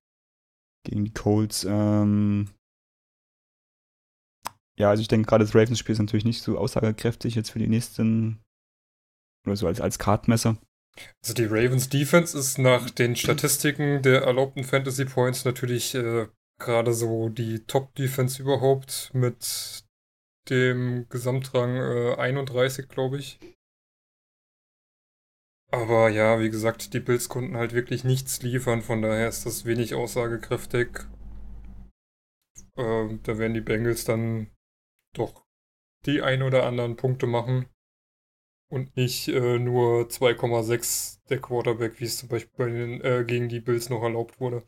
[0.84, 1.66] Gegen die Colts.
[1.68, 2.50] Ähm,
[4.78, 7.66] ja, also ich denke gerade das Ravens-Spiel ist natürlich nicht so aussagekräftig jetzt für die
[7.66, 8.40] nächsten
[9.44, 10.56] oder so als, als Kartmesser.
[11.22, 16.26] Also die Ravens Defense ist nach den Statistiken der erlaubten Fantasy Points natürlich äh,
[16.60, 19.84] gerade so die Top Defense überhaupt mit
[20.48, 23.38] dem Gesamtrang äh, 31, glaube ich.
[25.70, 29.66] Aber ja, wie gesagt, die Bills konnten halt wirklich nichts liefern, von daher ist das
[29.66, 31.06] wenig aussagekräftig.
[32.76, 34.50] Äh, da werden die Bengals dann
[35.12, 35.46] doch
[36.06, 37.66] die ein oder anderen Punkte machen
[38.70, 43.48] und nicht äh, nur 2,6 der Quarterback, wie es zum Beispiel bei den, äh, gegen
[43.48, 44.66] die Bills noch erlaubt wurde.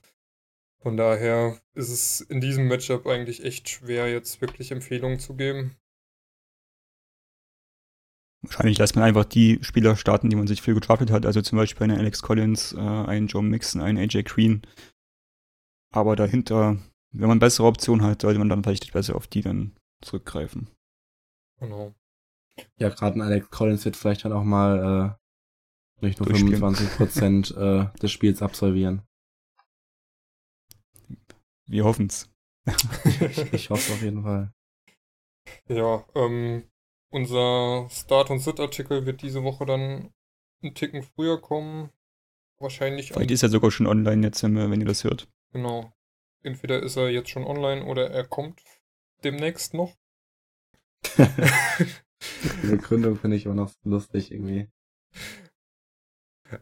[0.82, 5.76] Von daher ist es in diesem Matchup eigentlich echt schwer, jetzt wirklich Empfehlungen zu geben.
[8.42, 11.26] Wahrscheinlich lässt man einfach die Spieler starten, die man sich viel gedraftet hat.
[11.26, 14.62] Also zum Beispiel einen Alex Collins, äh, einen Joe Mixon, einen AJ Green.
[15.92, 16.78] Aber dahinter,
[17.12, 20.68] wenn man bessere Optionen hat, sollte man dann vielleicht besser auf die dann zurückgreifen.
[21.58, 21.94] Genau.
[22.76, 25.18] Ja, gerade ein Alex Collins wird vielleicht dann auch mal
[26.00, 26.58] äh, nicht nur Durchspielen.
[26.58, 29.02] 25 Prozent äh, des Spiels absolvieren.
[31.66, 32.28] Wir hoffen's.
[33.04, 34.52] Ich, ich hoffe auf jeden Fall.
[35.68, 36.68] Ja, ähm,
[37.10, 40.12] unser Start- und Sit-Artikel wird diese Woche dann
[40.62, 41.90] einen Ticken früher kommen.
[42.58, 45.28] Wahrscheinlich Vielleicht ist er sogar schon online jetzt, wenn ihr das hört.
[45.52, 45.92] Genau.
[46.42, 48.62] Entweder ist er jetzt schon online oder er kommt
[49.24, 49.96] demnächst noch.
[52.62, 54.70] Die Begründung finde ich immer noch so lustig irgendwie.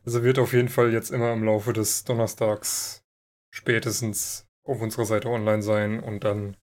[0.05, 3.05] Also wird auf jeden Fall jetzt immer im Laufe des Donnerstags
[3.51, 6.57] spätestens auf unserer Seite online sein und dann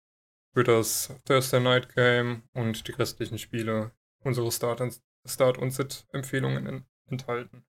[0.54, 3.92] wird das Thursday Night Game und die restlichen Spiele
[4.24, 7.64] unsere Start- und, Start und Sit-Empfehlungen en- enthalten.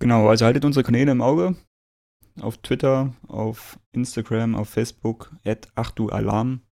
[0.00, 1.56] Genau, also haltet unsere Kanäle im Auge.
[2.40, 6.62] Auf Twitter, auf Instagram, auf Facebook, at achtualarm.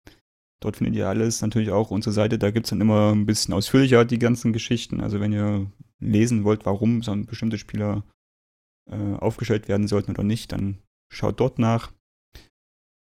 [0.62, 1.40] Dort findet ihr alles.
[1.42, 5.00] Natürlich auch unsere Seite, da gibt es dann immer ein bisschen ausführlicher die ganzen Geschichten.
[5.00, 8.04] Also wenn ihr lesen wollt, warum so ein bestimmte Spieler
[8.90, 10.78] äh, aufgestellt werden sollten oder nicht, dann
[11.10, 11.92] schaut dort nach.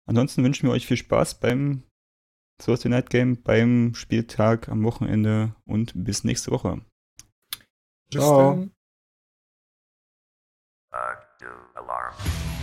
[0.06, 1.82] Ansonsten wünschen wir euch viel Spaß beim
[2.62, 6.80] Thursday Night Game, beim Spieltag am Wochenende und bis nächste Woche.
[8.10, 8.68] Bis Ciao.
[12.04, 12.53] tomorrow.